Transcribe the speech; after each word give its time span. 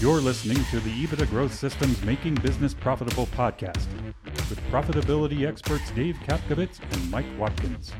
You're 0.00 0.20
listening 0.20 0.58
to 0.70 0.80
the 0.80 0.90
EBITDA 0.90 1.30
Growth 1.30 1.54
Systems 1.54 2.02
Making 2.04 2.34
Business 2.34 2.74
Profitable 2.74 3.26
podcast 3.28 3.86
with 4.50 4.60
profitability 4.70 5.48
experts 5.48 5.90
Dave 5.92 6.16
Kapkovitz 6.26 6.80
and 6.92 7.10
Mike 7.10 7.24
Watkins. 7.38 7.90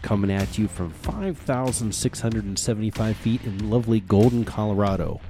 Coming 0.00 0.30
at 0.30 0.56
you 0.58 0.68
from 0.68 0.90
5,675 0.90 3.16
feet 3.16 3.44
in 3.44 3.70
lovely 3.70 4.00
Golden, 4.00 4.44
Colorado. 4.44 5.20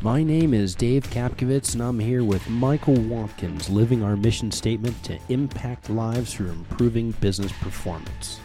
My 0.00 0.22
name 0.22 0.54
is 0.54 0.76
Dave 0.76 1.10
Kapkovitz, 1.10 1.72
and 1.72 1.82
I'm 1.82 1.98
here 1.98 2.22
with 2.22 2.48
Michael 2.48 2.94
Watkins, 2.94 3.68
living 3.68 4.04
our 4.04 4.16
mission 4.16 4.52
statement 4.52 5.02
to 5.02 5.18
impact 5.28 5.90
lives 5.90 6.32
through 6.32 6.50
improving 6.50 7.10
business 7.20 7.50
performance. 7.50 8.38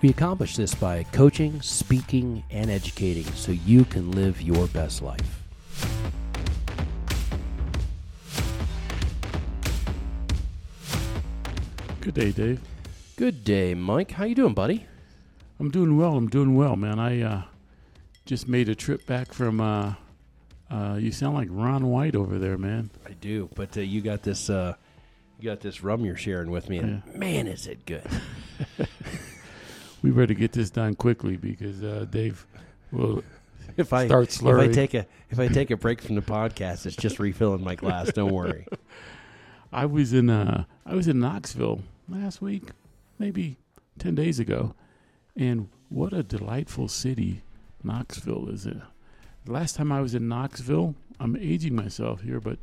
We 0.00 0.08
accomplish 0.08 0.56
this 0.56 0.74
by 0.74 1.02
coaching, 1.02 1.60
speaking, 1.60 2.42
and 2.50 2.70
educating 2.70 3.26
so 3.34 3.52
you 3.52 3.84
can 3.84 4.12
live 4.12 4.40
your 4.40 4.66
best 4.68 5.02
life. 5.02 5.42
Good 12.00 12.14
day, 12.14 12.32
Dave. 12.32 12.62
Good 13.16 13.44
day, 13.44 13.74
Mike. 13.74 14.12
How 14.12 14.24
you 14.24 14.34
doing, 14.34 14.54
buddy? 14.54 14.86
I'm 15.60 15.70
doing 15.70 15.98
well. 15.98 16.16
I'm 16.16 16.30
doing 16.30 16.56
well, 16.56 16.76
man. 16.76 16.98
I 16.98 17.20
uh, 17.20 17.42
just 18.24 18.48
made 18.48 18.70
a 18.70 18.74
trip 18.74 19.04
back 19.04 19.34
from. 19.34 19.60
Uh, 19.60 19.94
uh, 20.72 20.96
you 20.96 21.12
sound 21.12 21.34
like 21.34 21.48
Ron 21.50 21.86
White 21.88 22.16
over 22.16 22.38
there, 22.38 22.56
man. 22.56 22.90
I 23.06 23.12
do, 23.12 23.48
but 23.54 23.76
uh, 23.76 23.80
you 23.80 24.00
got 24.00 24.22
this. 24.22 24.48
Uh, 24.50 24.74
you 25.38 25.50
got 25.50 25.60
this 25.60 25.82
rum 25.82 26.04
you're 26.04 26.16
sharing 26.16 26.50
with 26.50 26.68
me, 26.68 26.78
and 26.78 27.02
man, 27.14 27.46
is 27.46 27.66
it 27.66 27.84
good! 27.84 28.06
We 30.02 30.10
better 30.10 30.34
get 30.34 30.52
this 30.52 30.68
done 30.68 30.94
quickly 30.94 31.36
because 31.36 31.82
uh, 31.82 32.06
Dave 32.10 32.44
will 32.90 33.22
if 33.76 33.92
I 33.92 34.06
start 34.06 34.32
slurring. 34.32 34.70
if. 34.70 34.70
I 34.70 34.74
take 34.74 34.94
a 34.94 35.06
if 35.30 35.38
I 35.38 35.46
take 35.48 35.70
a 35.70 35.76
break 35.76 36.02
from 36.02 36.16
the 36.16 36.22
podcast, 36.22 36.86
it's 36.86 36.96
just 36.96 37.20
refilling 37.20 37.62
my 37.62 37.76
glass. 37.76 38.12
Don't 38.12 38.32
worry. 38.32 38.66
I 39.72 39.86
was 39.86 40.12
in 40.12 40.28
uh, 40.28 40.64
I 40.84 40.94
was 40.94 41.06
in 41.06 41.20
Knoxville 41.20 41.82
last 42.08 42.42
week, 42.42 42.70
maybe 43.18 43.56
ten 43.98 44.16
days 44.16 44.40
ago, 44.40 44.74
and 45.36 45.68
what 45.88 46.12
a 46.12 46.24
delightful 46.24 46.88
city 46.88 47.42
Knoxville 47.84 48.48
is. 48.48 48.66
It. 48.66 48.78
The 49.44 49.52
last 49.52 49.76
time 49.76 49.90
I 49.90 50.00
was 50.00 50.14
in 50.14 50.28
Knoxville, 50.28 50.94
I'm 51.18 51.36
aging 51.36 51.74
myself 51.74 52.22
here, 52.22 52.40
but 52.40 52.58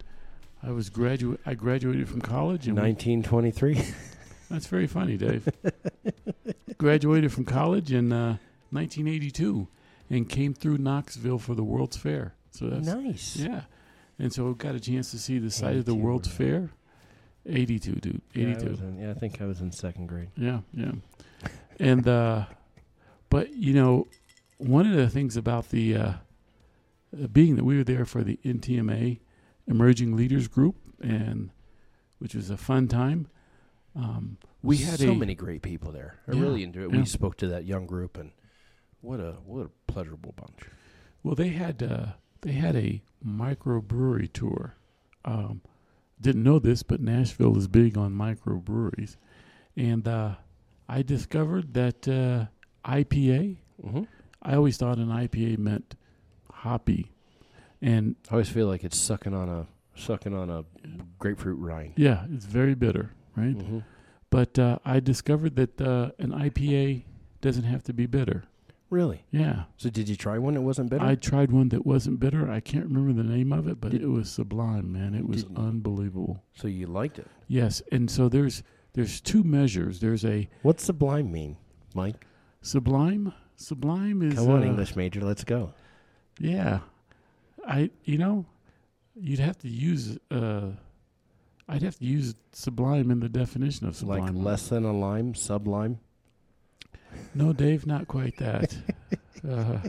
I 0.63 0.71
was 0.71 0.89
graduate. 0.89 1.39
I 1.45 1.53
graduated 1.53 2.07
from 2.07 2.21
college, 2.21 2.67
in 2.67 2.75
1923. 2.75 3.81
that's 4.49 4.67
very 4.67 4.87
funny, 4.87 5.17
Dave. 5.17 5.47
graduated 6.77 7.33
from 7.33 7.45
college 7.45 7.91
in 7.91 8.11
uh, 8.13 8.37
1982, 8.71 9.67
and 10.09 10.29
came 10.29 10.53
through 10.53 10.77
Knoxville 10.77 11.39
for 11.39 11.53
the 11.55 11.63
World's 11.63 11.97
Fair. 11.97 12.33
So 12.51 12.67
that's 12.69 12.87
nice. 12.87 13.35
yeah, 13.35 13.61
and 14.17 14.33
so 14.33 14.45
we 14.45 14.53
got 14.55 14.75
a 14.75 14.79
chance 14.79 15.11
to 15.11 15.19
see 15.19 15.37
the 15.37 15.51
site 15.51 15.75
of 15.75 15.85
the 15.85 15.95
World's 15.95 16.29
right. 16.29 16.37
Fair. 16.37 16.69
82, 17.45 17.91
dude. 17.95 18.21
Yeah, 18.33 18.47
I 18.47 18.51
82. 18.51 18.67
in- 18.67 18.99
yeah, 18.99 19.11
I 19.11 19.13
think 19.13 19.41
I 19.41 19.45
was 19.45 19.61
in 19.61 19.71
second 19.71 20.07
grade. 20.07 20.29
Yeah, 20.35 20.59
yeah. 20.73 20.91
And 21.79 22.07
uh 22.07 22.45
but 23.29 23.53
you 23.53 23.73
know, 23.73 24.07
one 24.57 24.85
of 24.85 24.95
the 24.95 25.09
things 25.09 25.37
about 25.37 25.69
the 25.69 25.95
uh, 25.95 26.13
being 27.31 27.55
that 27.55 27.63
we 27.63 27.77
were 27.77 27.83
there 27.83 28.05
for 28.05 28.23
the 28.23 28.39
NTMA 28.45 29.19
Emerging 29.67 30.15
Leaders 30.15 30.47
Group 30.47 30.75
and 31.01 31.51
which 32.19 32.35
was 32.35 32.49
a 32.49 32.57
fun 32.57 32.87
time. 32.87 33.27
Um 33.95 34.37
we 34.61 34.77
had 34.77 34.99
so 34.99 35.11
a 35.11 35.15
many 35.15 35.35
great 35.35 35.61
people 35.61 35.91
there. 35.91 36.19
I 36.27 36.35
Yeah, 36.35 36.41
really 36.41 36.63
enjoyed 36.63 36.85
it. 36.85 36.93
yeah. 36.93 36.99
We 36.99 37.05
spoke 37.05 37.37
to 37.37 37.47
that 37.47 37.63
young 37.65 37.85
group, 37.87 38.17
and 38.17 38.31
what 39.01 39.19
a 39.19 39.37
what 39.45 39.65
a 39.65 39.69
pleasurable 39.91 40.33
bunch. 40.35 40.69
well 41.23 41.35
they 41.35 41.49
had 41.49 41.81
uh 41.81 42.07
they 42.41 42.51
had 42.51 42.75
a 42.75 43.01
microbrewery 43.25 44.31
tour. 44.31 44.75
Um 45.25 45.61
didn't 46.21 46.43
know 46.43 46.59
this, 46.59 46.83
but 46.83 46.99
Nashville 47.01 47.57
is 47.57 47.67
big 47.67 47.97
on 47.97 48.13
microbreweries. 48.13 49.15
And 49.77 50.07
uh 50.07 50.35
I 50.87 51.01
discovered 51.01 51.73
that 51.73 52.07
uh 52.07 52.45
IPA 52.89 53.57
Mm-hmm. 53.85 54.03
I 54.41 54.55
always 54.55 54.75
thought 54.75 54.97
an 54.97 55.07
IPA 55.07 55.57
meant 55.57 55.95
hoppy, 56.59 57.11
and 57.81 58.15
I 58.29 58.33
always 58.33 58.49
feel 58.49 58.67
like 58.67 58.83
it's 58.83 58.97
sucking 58.97 59.33
on 59.33 59.49
a 59.49 59.67
sucking 59.95 60.33
on 60.33 60.49
a 60.49 60.63
grapefruit 61.17 61.59
rind. 61.59 61.93
yeah, 61.97 62.25
it's 62.33 62.45
very 62.45 62.75
bitter, 62.75 63.11
right? 63.35 63.57
Mm-hmm. 63.57 63.79
But 64.29 64.57
uh, 64.59 64.77
I 64.85 64.99
discovered 64.99 65.55
that 65.55 65.81
uh, 65.81 66.11
an 66.19 66.31
IPA 66.31 67.03
doesn't 67.41 67.63
have 67.63 67.83
to 67.83 67.93
be 67.93 68.05
bitter. 68.05 68.43
Really? 68.91 69.23
Yeah, 69.29 69.63
So 69.77 69.89
did 69.91 70.09
you 70.09 70.15
try 70.15 70.39
one 70.39 70.55
that 70.55 70.61
wasn't 70.61 70.89
bitter? 70.89 71.05
I 71.05 71.13
tried 71.13 71.51
one 71.51 71.69
that 71.69 71.85
wasn't 71.85 72.19
bitter. 72.19 72.49
I 72.49 72.59
can't 72.59 72.85
remember 72.85 73.13
the 73.13 73.27
name 73.27 73.53
of 73.53 73.67
it, 73.67 73.79
but 73.79 73.91
Did- 73.91 74.01
it 74.01 74.07
was 74.07 74.31
sublime, 74.31 74.91
man. 74.91 75.13
It 75.13 75.27
was 75.27 75.45
unbelievable. 75.55 76.41
so 76.55 76.67
you 76.67 76.87
liked 76.87 77.19
it. 77.19 77.27
Yes, 77.47 77.81
and 77.91 78.09
so 78.09 78.29
there's 78.29 78.63
there's 78.93 79.21
two 79.21 79.43
measures. 79.43 79.99
There's 79.99 80.25
a 80.25 80.49
What's 80.63 80.83
sublime 80.83 81.31
mean, 81.31 81.57
Mike? 81.93 82.25
sublime. 82.61 83.33
Sublime 83.55 84.21
is 84.21 84.35
Come 84.35 84.49
on, 84.51 84.63
uh, 84.63 84.65
English 84.65 84.95
major, 84.95 85.21
let's 85.21 85.43
go. 85.43 85.73
Yeah, 86.39 86.79
I 87.67 87.89
you 88.05 88.17
know, 88.17 88.45
you'd 89.15 89.39
have 89.39 89.57
to 89.59 89.67
use 89.67 90.17
uh, 90.31 90.67
I'd 91.67 91.81
have 91.83 91.97
to 91.99 92.05
use 92.05 92.35
sublime 92.51 93.11
in 93.11 93.19
the 93.19 93.29
definition 93.29 93.87
of 93.87 93.95
sublime. 93.95 94.35
Like 94.37 94.45
less 94.45 94.69
than 94.69 94.85
a 94.85 94.93
lime, 94.93 95.35
sublime. 95.35 95.99
No, 97.35 97.53
Dave, 97.53 97.85
not 97.85 98.07
quite 98.07 98.37
that. 98.37 98.75
uh, 99.49 99.79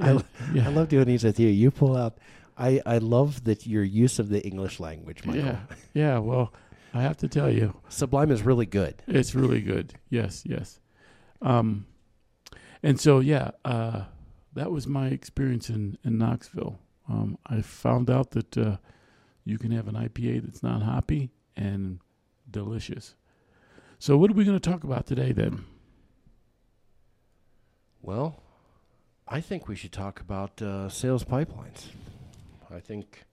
I- 0.00 0.22
yeah, 0.54 0.66
I 0.66 0.70
love 0.70 0.88
doing 0.88 1.06
these 1.06 1.24
with 1.24 1.38
you. 1.38 1.48
You 1.48 1.70
pull 1.70 1.96
out. 1.96 2.18
I, 2.56 2.80
I 2.86 2.98
love 2.98 3.44
that 3.44 3.66
your 3.66 3.84
use 3.84 4.18
of 4.18 4.30
the 4.30 4.44
English 4.44 4.80
language, 4.80 5.24
Michael. 5.24 5.42
yeah, 5.44 5.60
yeah. 5.94 6.18
Well, 6.18 6.52
I 6.92 7.02
have 7.02 7.16
to 7.18 7.28
tell 7.28 7.48
you, 7.50 7.72
Sublime 7.88 8.32
is 8.32 8.42
really 8.42 8.66
good. 8.66 9.00
it's 9.06 9.32
really 9.34 9.60
good. 9.60 9.94
Yes, 10.10 10.42
yes. 10.44 10.80
Um, 11.40 11.86
and 12.82 12.98
so 12.98 13.20
yeah, 13.20 13.50
uh, 13.64 14.02
that 14.54 14.70
was 14.70 14.86
my 14.86 15.08
experience 15.08 15.68
in 15.68 15.98
in 16.04 16.18
Knoxville. 16.18 16.78
Um, 17.08 17.38
I 17.46 17.62
found 17.62 18.10
out 18.10 18.32
that 18.32 18.56
uh, 18.56 18.76
you 19.44 19.58
can 19.58 19.70
have 19.70 19.88
an 19.88 19.94
IPA 19.94 20.42
that's 20.44 20.62
not 20.62 20.82
hoppy 20.82 21.30
and 21.56 22.00
delicious. 22.50 23.14
So 23.98 24.16
what 24.16 24.30
are 24.30 24.34
we 24.34 24.44
going 24.44 24.58
to 24.58 24.70
talk 24.70 24.84
about 24.84 25.06
today 25.06 25.32
then? 25.32 25.64
Well, 28.02 28.42
I 29.26 29.40
think 29.40 29.68
we 29.68 29.74
should 29.74 29.92
talk 29.92 30.20
about 30.20 30.62
uh, 30.62 30.88
sales 30.88 31.24
pipelines. 31.24 31.86
I 32.70 32.80
think, 32.80 33.24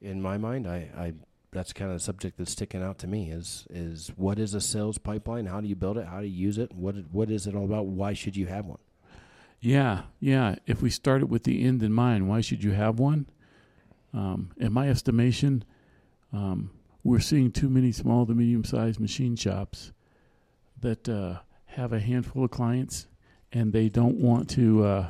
in 0.00 0.20
my 0.20 0.36
mind, 0.36 0.66
I, 0.66 0.90
I 0.96 1.14
that's 1.52 1.72
kind 1.72 1.90
of 1.90 1.96
the 1.96 2.04
subject 2.04 2.36
that's 2.36 2.52
sticking 2.52 2.82
out 2.82 2.98
to 2.98 3.06
me 3.06 3.30
is 3.30 3.66
is 3.70 4.12
what 4.16 4.38
is 4.38 4.52
a 4.54 4.60
sales 4.60 4.98
pipeline? 4.98 5.46
How 5.46 5.60
do 5.60 5.68
you 5.68 5.76
build 5.76 5.96
it? 5.96 6.06
How 6.06 6.20
do 6.20 6.26
you 6.26 6.46
use 6.46 6.58
it? 6.58 6.72
What 6.74 6.96
what 7.10 7.30
is 7.30 7.46
it 7.46 7.54
all 7.54 7.64
about? 7.64 7.86
Why 7.86 8.12
should 8.12 8.36
you 8.36 8.46
have 8.46 8.66
one? 8.66 8.78
Yeah, 9.60 10.02
yeah. 10.20 10.56
If 10.66 10.82
we 10.82 10.90
started 10.90 11.26
with 11.26 11.44
the 11.44 11.64
end 11.64 11.82
in 11.82 11.92
mind, 11.92 12.28
why 12.28 12.40
should 12.40 12.62
you 12.62 12.72
have 12.72 12.98
one? 12.98 13.26
Um, 14.12 14.50
in 14.56 14.72
my 14.72 14.88
estimation, 14.88 15.64
um, 16.32 16.70
we're 17.02 17.20
seeing 17.20 17.50
too 17.50 17.68
many 17.68 17.92
small 17.92 18.26
to 18.26 18.34
medium 18.34 18.64
sized 18.64 19.00
machine 19.00 19.36
shops 19.36 19.92
that 20.80 21.08
uh, 21.08 21.40
have 21.66 21.92
a 21.92 22.00
handful 22.00 22.44
of 22.44 22.50
clients 22.50 23.06
and 23.52 23.72
they 23.72 23.88
don't 23.88 24.16
want 24.16 24.50
to 24.50 24.84
uh, 24.84 25.08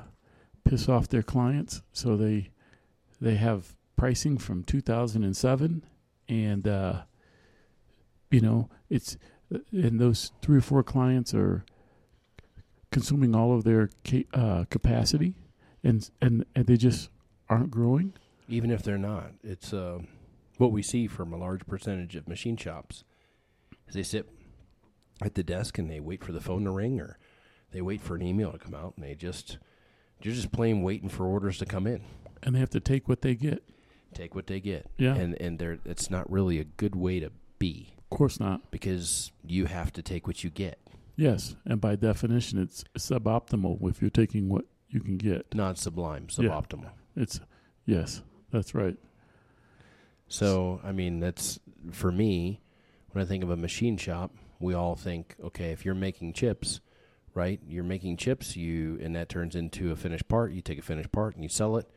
piss 0.65 0.89
off 0.89 1.09
their 1.09 1.23
clients, 1.23 1.83
so 1.93 2.17
they 2.17 2.51
they 3.21 3.37
have 3.37 3.75
pricing 3.97 4.37
from 4.39 4.63
2007, 4.63 5.85
and 6.29 6.69
uh, 6.69 7.03
you 8.31 8.41
know 8.41 8.69
it's 8.91 9.17
and 9.73 10.01
those 10.01 10.33
three 10.43 10.59
or 10.59 10.63
four 10.63 10.83
clients 10.83 11.33
are 11.35 11.65
consuming 12.91 13.35
all 13.35 13.55
of 13.55 13.65
their 13.65 13.91
ca- 14.07 14.27
uh, 14.33 14.65
capacity, 14.71 15.35
and, 15.85 16.09
and 16.21 16.45
and 16.55 16.67
they 16.67 16.77
just 16.77 17.11
aren't 17.49 17.71
growing. 17.71 18.13
Even 18.49 18.71
if 18.71 18.83
they're 18.83 18.99
not, 18.99 19.33
it's 19.43 19.73
uh, 19.73 19.99
what 20.59 20.73
we 20.73 20.83
see 20.83 21.07
from 21.07 21.33
a 21.33 21.37
large 21.37 21.67
percentage 21.67 22.15
of 22.17 22.29
machine 22.29 22.57
shops. 22.57 23.05
Is 23.89 23.95
they 23.95 24.03
sit 24.03 24.29
at 25.23 25.35
the 25.35 25.43
desk 25.43 25.79
and 25.79 25.91
they 25.91 26.01
wait 26.01 26.23
for 26.25 26.33
the 26.33 26.41
phone 26.41 26.65
to 26.65 26.71
ring, 26.71 27.01
or 27.01 27.19
they 27.73 27.81
wait 27.81 28.01
for 28.01 28.15
an 28.17 28.23
email 28.23 28.53
to 28.53 28.59
come 28.59 28.75
out, 28.75 28.95
and 28.97 29.05
they 29.05 29.15
just 29.15 29.59
they're 30.23 30.33
just 30.33 30.53
plain 30.53 30.83
waiting 30.83 31.09
for 31.09 31.27
orders 31.27 31.59
to 31.59 31.67
come 31.67 31.87
in. 31.87 32.03
and 32.43 32.55
they 32.55 32.59
have 32.61 32.71
to 32.71 32.81
take 32.81 33.09
what 33.09 33.23
they 33.23 33.35
get. 33.35 33.63
Take 34.15 34.35
what 34.35 34.47
they 34.47 34.61
get. 34.61 34.87
Yeah. 34.97 35.15
and 35.15 35.35
and 35.41 35.59
they're 35.59 35.79
it's 35.85 36.11
not 36.11 36.31
really 36.31 36.59
a 36.59 36.65
good 36.65 36.95
way 36.97 37.21
to 37.21 37.31
be 37.59 37.95
Of 38.11 38.17
course 38.17 38.39
not. 38.41 38.71
because 38.71 39.31
you 39.45 39.67
have 39.67 39.93
to 39.95 40.03
take 40.03 40.27
what 40.27 40.43
you 40.45 40.51
get, 40.51 40.79
Yes, 41.17 41.57
and 41.65 41.81
by 41.81 41.97
definition, 41.97 42.59
it's 42.61 42.85
suboptimal 42.99 43.89
if 43.89 44.01
you're 44.03 44.11
taking 44.11 44.49
what 44.49 44.67
you 44.91 45.01
can 45.01 45.17
get. 45.17 45.55
not 45.55 45.79
sublime, 45.79 46.27
Yeah. 46.39 46.49
suboptimal. 46.49 46.91
It's 47.17 47.41
yes, 47.87 48.23
that's 48.51 48.75
right. 48.75 48.97
So 50.29 50.81
I 50.85 50.93
mean, 50.93 51.21
that's 51.21 51.59
for 51.93 52.11
me. 52.13 52.61
when 53.13 53.23
I 53.25 53.27
think 53.27 53.43
of 53.43 53.49
a 53.51 53.57
machine 53.57 53.97
shop, 53.97 54.33
we 54.61 54.75
all 54.75 54.95
think, 54.95 55.37
okay, 55.43 55.71
if 55.71 55.85
you're 55.87 55.95
making 55.95 56.35
chips, 56.35 56.81
right? 57.33 57.59
You're 57.67 57.85
making 57.85 58.19
chips, 58.19 58.57
you 58.57 58.99
and 59.01 59.17
that 59.17 59.29
turns 59.31 59.57
into 59.57 59.91
a 59.93 59.97
finished 59.97 60.29
part. 60.29 60.53
You 60.53 60.61
take 60.61 60.79
a 60.79 60.83
finished 60.83 61.13
part 61.13 61.35
and 61.35 61.43
you 61.43 61.49
sell 61.49 61.77
it, 61.79 61.89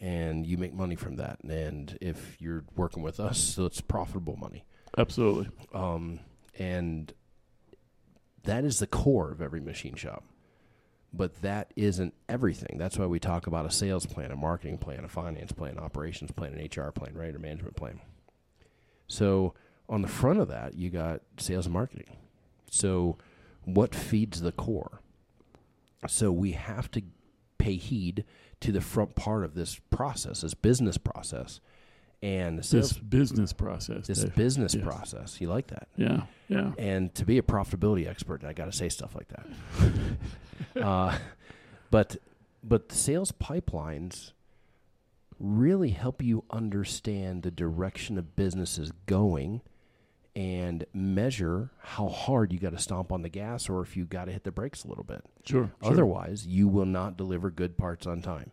and 0.00 0.46
you 0.46 0.58
make 0.58 0.74
money 0.74 0.94
from 0.96 1.16
that. 1.16 1.40
And 1.42 1.96
if 2.02 2.36
you're 2.38 2.64
working 2.76 3.02
with 3.02 3.18
us, 3.18 3.38
so 3.38 3.64
it's 3.64 3.80
profitable 3.80 4.36
money. 4.36 4.64
Absolutely. 4.98 5.48
Um, 5.72 6.20
and 6.58 7.12
that 8.48 8.64
is 8.64 8.78
the 8.78 8.86
core 8.86 9.30
of 9.30 9.42
every 9.42 9.60
machine 9.60 9.94
shop. 9.94 10.24
But 11.12 11.42
that 11.42 11.72
isn't 11.76 12.14
everything. 12.28 12.76
That's 12.78 12.98
why 12.98 13.06
we 13.06 13.18
talk 13.18 13.46
about 13.46 13.66
a 13.66 13.70
sales 13.70 14.06
plan, 14.06 14.30
a 14.30 14.36
marketing 14.36 14.78
plan, 14.78 15.04
a 15.04 15.08
finance 15.08 15.52
plan, 15.52 15.72
an 15.72 15.78
operations 15.78 16.30
plan, 16.32 16.54
an 16.54 16.64
HR 16.64 16.90
plan, 16.90 17.14
right, 17.14 17.34
or 17.34 17.38
management 17.38 17.76
plan. 17.76 18.00
So 19.06 19.54
on 19.88 20.02
the 20.02 20.08
front 20.08 20.40
of 20.40 20.48
that, 20.48 20.74
you 20.74 20.90
got 20.90 21.20
sales 21.38 21.66
and 21.66 21.72
marketing. 21.72 22.16
So 22.70 23.18
what 23.64 23.94
feeds 23.94 24.40
the 24.40 24.52
core? 24.52 25.00
So 26.06 26.32
we 26.32 26.52
have 26.52 26.90
to 26.92 27.02
pay 27.58 27.76
heed 27.76 28.24
to 28.60 28.72
the 28.72 28.80
front 28.80 29.14
part 29.14 29.44
of 29.44 29.54
this 29.54 29.78
process, 29.90 30.40
this 30.40 30.54
business 30.54 30.96
process, 30.96 31.60
and 32.22 32.58
the 32.58 32.62
sales, 32.62 32.90
This 32.90 32.98
business 32.98 33.52
process. 33.52 34.06
this 34.08 34.24
Dave. 34.24 34.34
business 34.34 34.74
Yes. 34.74 34.84
process. 34.84 35.40
You 35.40 35.48
like 35.48 35.68
that? 35.68 35.88
Yeah. 35.96 36.22
Yeah. 36.48 36.72
And 36.78 37.14
to 37.14 37.24
be 37.24 37.38
a 37.38 37.42
profitability 37.42 38.08
expert, 38.08 38.44
I 38.44 38.52
got 38.52 38.64
to 38.66 38.72
say 38.72 38.88
stuff 38.88 39.14
like 39.14 39.28
that. 39.28 39.46
uh, 40.82 41.18
but 41.90 42.16
but 42.64 42.88
the 42.88 42.94
sales 42.96 43.32
pipelines 43.32 44.32
really 45.38 45.90
help 45.90 46.20
you 46.20 46.42
understand 46.50 47.42
the 47.44 47.50
direction 47.50 48.18
a 48.18 48.22
business 48.22 48.78
is 48.78 48.90
going 49.06 49.60
and 50.34 50.84
measure 50.92 51.70
how 51.80 52.08
hard 52.08 52.52
you 52.52 52.58
got 52.58 52.70
to 52.70 52.78
stomp 52.78 53.12
on 53.12 53.22
the 53.22 53.28
gas 53.28 53.68
or 53.68 53.80
if 53.82 53.96
you 53.96 54.04
got 54.04 54.24
to 54.26 54.32
hit 54.32 54.44
the 54.44 54.50
brakes 54.50 54.84
a 54.84 54.88
little 54.88 55.04
bit. 55.04 55.24
Sure. 55.44 55.70
sure. 55.82 55.90
Otherwise, 55.92 56.46
you 56.46 56.66
will 56.68 56.84
not 56.86 57.16
deliver 57.16 57.50
good 57.50 57.76
parts 57.76 58.06
on 58.06 58.22
time. 58.22 58.50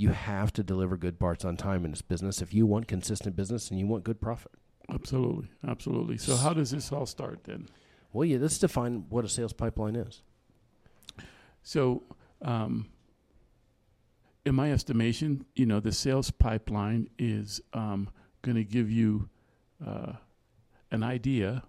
You 0.00 0.08
have 0.08 0.50
to 0.54 0.62
deliver 0.62 0.96
good 0.96 1.18
parts 1.18 1.44
on 1.44 1.58
time 1.58 1.84
in 1.84 1.90
this 1.90 2.00
business 2.00 2.40
if 2.40 2.54
you 2.54 2.64
want 2.64 2.88
consistent 2.88 3.36
business 3.36 3.70
and 3.70 3.78
you 3.78 3.86
want 3.86 4.02
good 4.02 4.18
profit. 4.18 4.52
Absolutely. 4.88 5.48
Absolutely. 5.68 6.16
So 6.16 6.36
how 6.36 6.54
does 6.54 6.70
this 6.70 6.90
all 6.90 7.04
start 7.04 7.44
then? 7.44 7.68
Well, 8.10 8.24
yeah, 8.24 8.38
let's 8.38 8.56
define 8.56 9.04
what 9.10 9.26
a 9.26 9.28
sales 9.28 9.52
pipeline 9.52 9.96
is. 9.96 10.22
So, 11.62 12.02
um, 12.40 12.88
in 14.46 14.54
my 14.54 14.72
estimation, 14.72 15.44
you 15.54 15.66
know, 15.66 15.80
the 15.80 15.92
sales 15.92 16.30
pipeline 16.30 17.10
is 17.18 17.60
um, 17.74 18.08
going 18.40 18.56
to 18.56 18.64
give 18.64 18.90
you 18.90 19.28
uh, 19.86 20.12
an 20.90 21.02
idea 21.02 21.62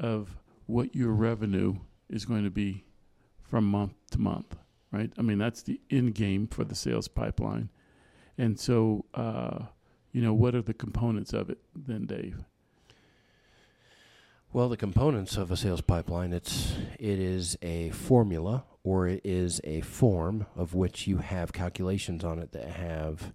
of 0.00 0.36
what 0.66 0.92
your 0.96 1.12
revenue 1.12 1.76
is 2.10 2.24
going 2.24 2.42
to 2.42 2.50
be 2.50 2.82
from 3.44 3.64
month 3.64 3.94
to 4.10 4.20
month, 4.20 4.56
right? 4.90 5.12
I 5.16 5.22
mean, 5.22 5.38
that's 5.38 5.62
the 5.62 5.80
end 5.88 6.16
game 6.16 6.48
for 6.48 6.64
the 6.64 6.74
sales 6.74 7.06
pipeline. 7.06 7.70
And 8.38 8.58
so, 8.58 9.04
uh, 9.14 9.66
you 10.12 10.22
know, 10.22 10.34
what 10.34 10.54
are 10.54 10.62
the 10.62 10.74
components 10.74 11.32
of 11.32 11.50
it 11.50 11.58
then, 11.74 12.06
Dave? 12.06 12.44
Well, 14.52 14.68
the 14.68 14.76
components 14.76 15.36
of 15.36 15.50
a 15.50 15.56
sales 15.56 15.80
pipeline, 15.80 16.32
it's 16.32 16.74
it 16.98 17.18
is 17.18 17.58
a 17.60 17.90
formula 17.90 18.64
or 18.84 19.06
it 19.06 19.20
is 19.24 19.60
a 19.64 19.80
form 19.82 20.46
of 20.56 20.74
which 20.74 21.06
you 21.06 21.18
have 21.18 21.52
calculations 21.52 22.24
on 22.24 22.38
it 22.38 22.52
that 22.52 22.68
have 22.68 23.34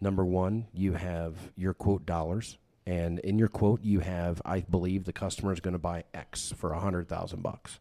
number 0.00 0.24
1, 0.24 0.68
you 0.72 0.94
have 0.94 1.34
your 1.56 1.74
quote 1.74 2.06
dollars 2.06 2.56
and 2.86 3.18
in 3.20 3.38
your 3.38 3.48
quote 3.48 3.82
you 3.82 4.00
have 4.00 4.42
I 4.44 4.60
believe 4.60 5.04
the 5.04 5.12
customer 5.12 5.52
is 5.52 5.60
going 5.60 5.72
to 5.72 5.78
buy 5.78 6.04
X 6.14 6.52
for 6.56 6.70
a 6.70 6.76
100,000 6.76 7.42
bucks. 7.42 7.78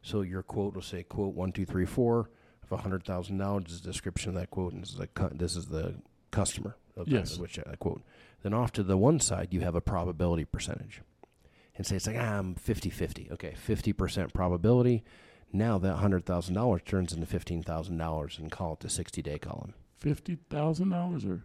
So 0.00 0.22
your 0.22 0.42
quote 0.42 0.74
will 0.74 0.82
say 0.82 1.02
quote 1.02 1.34
1234 1.34 2.30
a 2.72 2.78
$100,000 2.78 3.68
is 3.68 3.80
the 3.80 3.88
description 3.90 4.30
of 4.30 4.34
that 4.36 4.50
quote 4.50 4.72
and 4.72 4.82
this 4.82 4.92
is 4.94 5.00
a 5.00 5.06
cu- 5.08 5.30
this 5.34 5.56
is 5.56 5.66
the 5.66 5.94
customer 6.30 6.76
of 6.96 7.08
Yes. 7.08 7.38
which 7.38 7.58
I 7.58 7.76
quote. 7.76 8.02
Then 8.42 8.54
off 8.54 8.72
to 8.72 8.82
the 8.82 8.96
one 8.96 9.20
side 9.20 9.48
you 9.52 9.60
have 9.60 9.74
a 9.74 9.80
probability 9.80 10.44
percentage 10.44 11.00
and 11.76 11.86
say 11.86 11.96
it's 11.96 12.06
like 12.06 12.16
ah, 12.18 12.38
I'm 12.38 12.54
50-50. 12.54 13.30
Okay, 13.32 13.54
50% 13.66 14.32
probability. 14.34 15.04
Now 15.52 15.78
that 15.78 15.98
$100,000 15.98 16.84
turns 16.84 17.12
into 17.12 17.26
$15,000 17.26 18.38
and 18.38 18.50
call 18.50 18.72
it 18.74 18.80
the 18.80 18.88
60-day 18.88 19.38
column. 19.38 19.74
Fifty 19.98 20.36
thousand 20.50 20.88
dollars, 20.90 21.24
or 21.24 21.42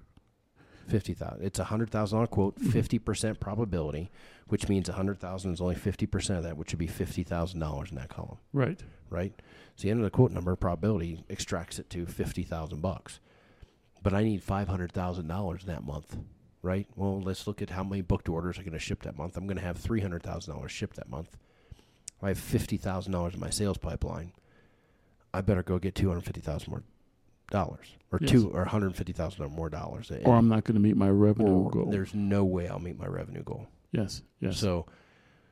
50,000. 0.88 1.44
It's 1.44 1.60
a 1.60 1.66
$100,000 1.66 2.28
quote, 2.30 2.60
Mhm. 2.60 2.72
50% 2.72 3.40
probability, 3.40 4.10
which 4.48 4.68
means 4.70 4.90
a 4.90 4.94
100,000 4.94 5.54
is 5.54 5.62
only 5.62 5.76
50% 5.76 6.38
of 6.38 6.44
that, 6.44 6.58
which 6.58 6.72
would 6.74 6.80
be 6.80 6.88
$50,000 6.88 7.90
in 7.90 7.96
that 7.98 8.10
column, 8.10 8.38
right? 8.54 8.82
right? 9.10 9.34
So 9.76 9.84
the 9.84 9.92
end 9.92 10.00
of 10.00 10.06
the 10.06 10.10
quote 10.12 10.32
number 10.32 10.56
probability 10.56 11.24
extracts 11.30 11.80
it 11.80 11.90
to 11.92 12.06
50,000 12.06 12.82
bucks. 12.82 13.20
But 14.04 14.14
I 14.14 14.24
need 14.24 14.42
$500,000 14.44 15.66
that 15.66 15.84
month, 15.84 16.18
right? 16.62 16.88
Well, 16.96 17.20
let's 17.22 17.46
look 17.48 17.62
at 17.62 17.72
how 17.72 17.84
many 17.84 18.02
booked 18.02 18.30
orders 18.30 18.58
are 18.58 18.64
going 18.64 18.74
to 18.74 18.80
ship 18.80 19.04
that 19.04 19.18
month. 19.18 19.36
I'm 19.38 19.48
going 19.48 19.58
to 19.58 19.64
have 19.64 19.78
$300,000 19.80 20.70
shipped 20.70 20.96
that 20.96 21.10
month. 21.10 21.38
I 22.22 22.30
have 22.30 22.40
$50,000 22.40 23.34
in 23.34 23.40
my 23.40 23.50
sales 23.50 23.78
pipeline. 23.78 24.32
I 25.34 25.42
better 25.42 25.62
go 25.64 25.78
get 25.78 25.94
250,000 25.94 26.70
more 26.72 26.84
dollars 27.52 27.96
or 28.12 28.20
Yes. 28.22 28.32
two 28.32 28.50
or 28.50 28.62
150,000 28.62 29.44
or 29.44 29.50
more 29.50 29.70
dollars. 29.70 30.12
Or 30.26 30.36
I'm 30.36 30.48
not 30.50 30.64
going 30.64 30.76
to 30.76 30.82
meet 30.82 30.96
my 30.98 31.10
revenue 31.10 31.52
Or 31.52 31.70
goal. 31.72 31.86
there's 31.92 32.14
no 32.14 32.44
way 32.46 32.68
I'll 32.68 32.80
meet 32.80 32.98
my 33.00 33.08
revenue 33.08 33.44
goal. 33.44 33.68
Yes. 33.92 34.22
Yes. 34.40 34.58
So, 34.58 34.86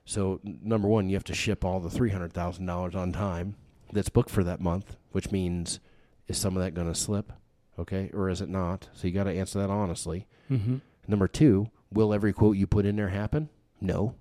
so 0.06 0.40
number 0.44 0.88
one, 0.88 1.10
you 1.10 1.16
have 1.16 1.24
to 1.26 1.34
ship 1.34 1.64
all 1.66 1.80
the 1.80 1.90
three 1.90 2.12
hundred 2.12 2.34
thousand 2.34 2.66
dollars 2.66 2.96
on 2.96 3.12
time 3.12 3.56
that's 3.92 4.10
booked 4.10 4.30
for 4.30 4.44
that 4.44 4.60
month, 4.60 4.98
which 5.12 5.32
means 5.32 5.80
is 6.28 6.38
some 6.38 6.56
of 6.58 6.64
that 6.64 6.74
going 6.74 6.88
to 6.88 6.96
slip, 7.00 7.32
okay, 7.80 8.10
or 8.14 8.30
is 8.30 8.42
it 8.42 8.50
not? 8.50 8.90
So 8.94 9.08
you 9.08 9.14
got 9.14 9.24
to 9.26 9.32
answer 9.34 9.60
that 9.60 9.70
honestly. 9.70 10.28
mm-hmm. 10.52 10.78
Number 11.08 11.28
two, 11.28 11.70
will 11.92 12.14
every 12.14 12.34
quote 12.34 12.58
you 12.58 12.66
put 12.68 12.86
in 12.86 12.96
there 12.96 13.10
happen? 13.10 13.50
No, 13.80 14.16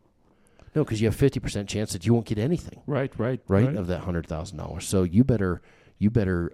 no, 0.74 0.84
because 0.84 1.00
you 1.00 1.06
have 1.06 1.14
fifty 1.16 1.40
percent 1.40 1.68
chance 1.68 1.92
that 1.92 2.04
you 2.06 2.12
won't 2.14 2.26
get 2.26 2.38
anything, 2.38 2.82
Right. 2.86 3.12
Right. 3.18 3.40
right, 3.48 3.74
of 3.76 3.86
that 3.88 4.00
hundred 4.00 4.26
thousand 4.26 4.58
dollars. 4.58 4.86
So 4.86 5.02
you 5.02 5.24
better 5.24 5.62
you 5.98 6.10
better 6.10 6.52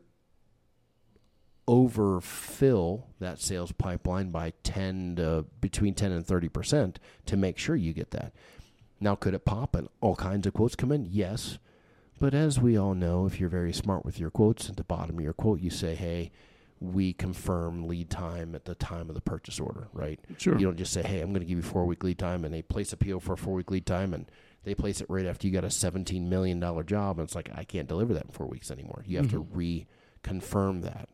overfill 1.71 3.07
that 3.21 3.39
sales 3.41 3.71
pipeline 3.71 4.31
by 4.31 4.53
10 4.65 5.17
to 5.17 5.45
between 5.61 5.95
10 5.95 6.11
and 6.11 6.27
30 6.27 6.49
percent 6.49 6.99
to 7.27 7.37
make 7.37 7.57
sure 7.59 7.77
you 7.77 7.93
get 7.93 8.11
that 8.11 8.33
now 8.99 9.15
could 9.15 9.35
it 9.35 9.45
pop 9.45 9.77
and 9.77 9.89
all 10.01 10.17
kinds 10.17 10.47
of 10.49 10.53
quotes 10.53 10.75
come 10.75 10.91
in 10.91 11.07
yes 11.09 11.59
but 12.19 12.35
as 12.35 12.59
we 12.59 12.77
all 12.77 12.95
know 12.95 13.25
if 13.25 13.39
you're 13.39 13.49
very 13.49 13.73
smart 13.73 14.05
with 14.05 14.19
your 14.19 14.31
quotes 14.31 14.69
at 14.69 14.77
the 14.77 14.85
bottom 14.85 15.17
of 15.19 15.23
your 15.25 15.33
quote 15.33 15.61
you 15.61 15.71
say 15.71 15.95
hey 15.95 16.33
we 16.81 17.13
confirm 17.13 17.87
lead 17.87 18.11
time 18.11 18.55
at 18.55 18.65
the 18.65 18.75
time 18.75 19.09
of 19.09 19.15
the 19.15 19.21
purchase 19.21 19.61
order 19.61 19.89
right 19.93 20.19
Sure. 20.39 20.59
you 20.59 20.65
don't 20.65 20.79
just 20.79 20.93
say, 20.93 21.03
"Hey, 21.03 21.21
I'm 21.21 21.29
going 21.29 21.41
to 21.41 21.47
give 21.47 21.59
you 21.59 21.63
four 21.63 21.85
week 21.85 22.03
lead 22.03 22.19
time," 22.19 22.43
and 22.43 22.55
they 22.55 22.63
place 22.63 22.91
a 22.93 22.97
PO 22.97 23.21
for 23.21 23.35
a 23.35 23.37
four 23.37 23.53
week 23.53 23.71
lead 23.71 23.85
time, 23.85 24.15
and 24.15 24.25
they 24.65 24.75
place 24.75 25.03
it 25.03 25.11
right 25.11 25.27
after 25.27 25.47
you 25.47 25.53
got 25.53 25.63
a 25.65 25.71
17 25.71 26.29
million 26.31 26.59
dollar 26.59 26.83
job, 26.83 27.19
and 27.19 27.27
it's 27.27 27.35
like 27.35 27.51
I 27.55 27.65
can't 27.65 27.87
deliver 27.87 28.15
that 28.15 28.25
in 28.25 28.31
four 28.31 28.47
weeks 28.47 28.71
anymore. 28.71 29.05
You 29.07 29.19
have 29.19 29.31
to 29.31 29.45
mm-hmm. 29.45 30.33
reconfirm 30.39 30.81
that. 30.83 31.11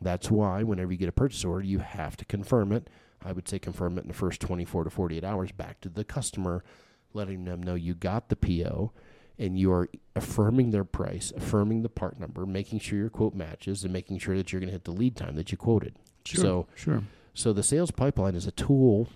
That's 0.00 0.30
why 0.30 0.62
whenever 0.62 0.92
you 0.92 0.98
get 0.98 1.08
a 1.08 1.12
purchase 1.12 1.44
order, 1.44 1.64
you 1.64 1.78
have 1.78 2.16
to 2.18 2.24
confirm 2.24 2.72
it. 2.72 2.88
I 3.22 3.32
would 3.32 3.48
say 3.48 3.58
confirm 3.58 3.98
it 3.98 4.02
in 4.02 4.08
the 4.08 4.14
first 4.14 4.40
24 4.40 4.84
to 4.84 4.90
48 4.90 5.24
hours 5.24 5.52
back 5.52 5.80
to 5.82 5.88
the 5.88 6.04
customer, 6.04 6.64
letting 7.12 7.44
them 7.44 7.62
know 7.62 7.74
you 7.74 7.94
got 7.94 8.28
the 8.28 8.36
PO 8.36 8.92
and 9.38 9.58
you 9.58 9.72
are 9.72 9.88
affirming 10.14 10.70
their 10.70 10.84
price, 10.84 11.32
affirming 11.36 11.82
the 11.82 11.88
part 11.88 12.20
number, 12.20 12.44
making 12.46 12.78
sure 12.78 12.98
your 12.98 13.10
quote 13.10 13.34
matches, 13.34 13.84
and 13.84 13.92
making 13.92 14.18
sure 14.18 14.36
that 14.36 14.52
you're 14.52 14.60
going 14.60 14.68
to 14.68 14.72
hit 14.72 14.84
the 14.84 14.90
lead 14.90 15.16
time 15.16 15.34
that 15.36 15.50
you 15.50 15.58
quoted. 15.58 15.94
Sure. 16.24 16.42
So 16.42 16.66
sure. 16.74 17.02
so 17.32 17.52
the 17.52 17.62
sales 17.62 17.90
pipeline 17.90 18.34
is 18.34 18.46
a 18.46 18.52
tool 18.52 19.08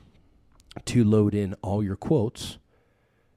to 0.87 1.05
load 1.05 1.35
in 1.35 1.55
all 1.63 1.83
your 1.83 1.97
quotes 1.97 2.59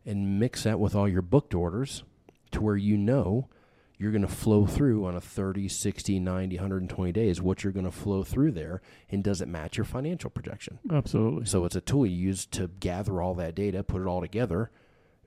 and 0.06 0.40
mix 0.40 0.64
that 0.64 0.80
with 0.80 0.96
all 0.96 1.08
your 1.08 1.22
booked 1.22 1.54
orders 1.54 2.04
to 2.52 2.62
where 2.62 2.78
you 2.78 2.98
know 2.98 3.50
you're 3.98 4.12
going 4.12 4.22
to 4.22 4.28
flow 4.28 4.66
through 4.66 5.06
on 5.06 5.16
a 5.16 5.22
30, 5.22 5.68
60, 5.68 6.20
90, 6.20 6.56
120 6.56 7.12
days 7.12 7.42
what 7.42 7.64
you're 7.64 7.74
going 7.74 7.86
to 7.86 7.92
flow 7.92 8.24
through 8.24 8.52
there 8.52 8.82
and 9.10 9.24
does 9.24 9.42
it 9.42 9.48
match 9.48 9.78
your 9.78 9.86
financial 9.86 10.30
projection. 10.30 10.80
Absolutely. 10.92 11.46
So 11.46 11.66
it's 11.66 11.76
a 11.76 11.82
tool 11.82 12.06
you 12.06 12.16
use 12.16 12.46
to 12.48 12.68
gather 12.80 13.22
all 13.22 13.34
that 13.36 13.56
data, 13.56 13.84
put 13.84 14.02
it 14.02 14.08
all 14.08 14.22
together, 14.22 14.70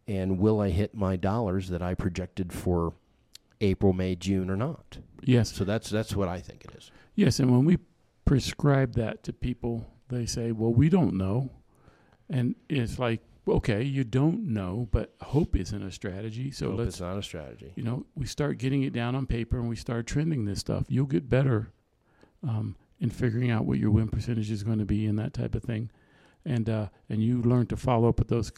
and 0.06 0.38
will 0.38 0.60
I 0.60 0.70
hit 0.70 0.94
my 0.94 1.16
dollars 1.16 1.68
that 1.68 1.82
I 1.82 1.94
projected 1.94 2.52
for 2.52 2.94
April, 3.60 3.92
May, 3.92 4.14
June 4.14 4.50
or 4.50 4.56
not? 4.56 4.98
Yes. 5.22 5.52
So 5.52 5.64
that's 5.64 5.90
that's 5.90 6.14
what 6.16 6.28
I 6.28 6.40
think 6.40 6.64
it 6.64 6.74
is. 6.76 6.90
Yes. 7.14 7.40
And 7.40 7.50
when 7.50 7.64
we 7.64 7.78
prescribe 8.24 8.94
that 8.94 9.22
to 9.24 9.32
people, 9.32 9.86
they 10.08 10.26
say, 10.26 10.52
"Well, 10.52 10.72
we 10.72 10.88
don't 10.88 11.14
know," 11.14 11.50
and 12.28 12.54
it's 12.68 12.98
like, 12.98 13.20
okay, 13.48 13.82
you 13.82 14.04
don't 14.04 14.48
know, 14.52 14.88
but 14.90 15.14
hope 15.20 15.56
isn't 15.56 15.82
a 15.82 15.90
strategy. 15.90 16.50
So 16.50 16.70
Hope 16.70 16.78
let's 16.78 16.88
it's 16.90 17.00
not 17.00 17.18
a 17.18 17.22
strategy. 17.22 17.72
you 17.74 17.82
know, 17.82 18.06
we 18.14 18.26
start 18.26 18.58
getting 18.58 18.82
it 18.82 18.92
down 18.92 19.14
on 19.14 19.26
paper 19.26 19.58
and 19.58 19.68
we 19.68 19.76
start 19.76 20.06
trending 20.06 20.44
this 20.44 20.60
stuff, 20.60 20.84
you'll 20.88 21.06
get 21.06 21.28
better 21.28 21.72
um, 22.46 22.76
in 23.00 23.10
figuring 23.10 23.50
out 23.50 23.64
what 23.64 23.78
your 23.78 23.90
win 23.90 24.08
percentage 24.08 24.50
is 24.50 24.62
going 24.62 24.78
to 24.78 24.84
be 24.84 25.06
and 25.06 25.18
that 25.18 25.32
type 25.32 25.54
of 25.54 25.62
thing. 25.62 25.90
And 26.44 26.70
uh, 26.70 26.88
and 27.08 27.22
you 27.22 27.42
learn 27.42 27.66
to 27.66 27.76
follow 27.76 28.08
up 28.08 28.18
with 28.18 28.28
those 28.28 28.50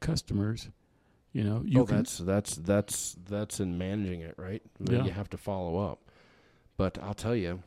customers, 0.00 0.70
you 1.32 1.44
know, 1.44 1.62
you 1.64 1.80
oh, 1.80 1.86
can. 1.86 1.98
that's 1.98 2.18
that's 2.18 2.56
that's 2.56 3.16
that's 3.28 3.60
in 3.60 3.78
managing 3.78 4.22
it, 4.22 4.34
right? 4.36 4.62
I 4.80 4.90
mean, 4.90 5.00
Yeah. 5.00 5.06
You 5.06 5.12
have 5.12 5.30
to 5.30 5.36
follow 5.36 5.78
up. 5.78 6.00
But 6.76 6.98
I'll 7.02 7.14
tell 7.14 7.36
you, 7.36 7.62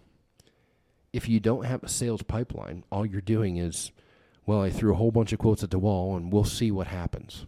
if 1.13 1.27
you 1.29 1.39
don't 1.39 1.65
have 1.65 1.83
a 1.83 1.89
sales 1.89 2.21
pipeline, 2.21 2.83
all 2.91 3.05
you're 3.05 3.21
doing 3.21 3.57
is, 3.57 3.91
well, 4.51 4.62
I 4.63 4.70
threw 4.70 4.91
a 4.91 4.98
whole 4.98 5.12
bunch 5.12 5.31
of 5.31 5.39
quotes 5.39 5.63
at 5.63 5.72
the 5.72 5.79
wall, 5.79 6.17
and 6.17 6.29
we'll 6.29 6.43
see 6.43 6.72
what 6.72 6.88
happens. 6.88 7.46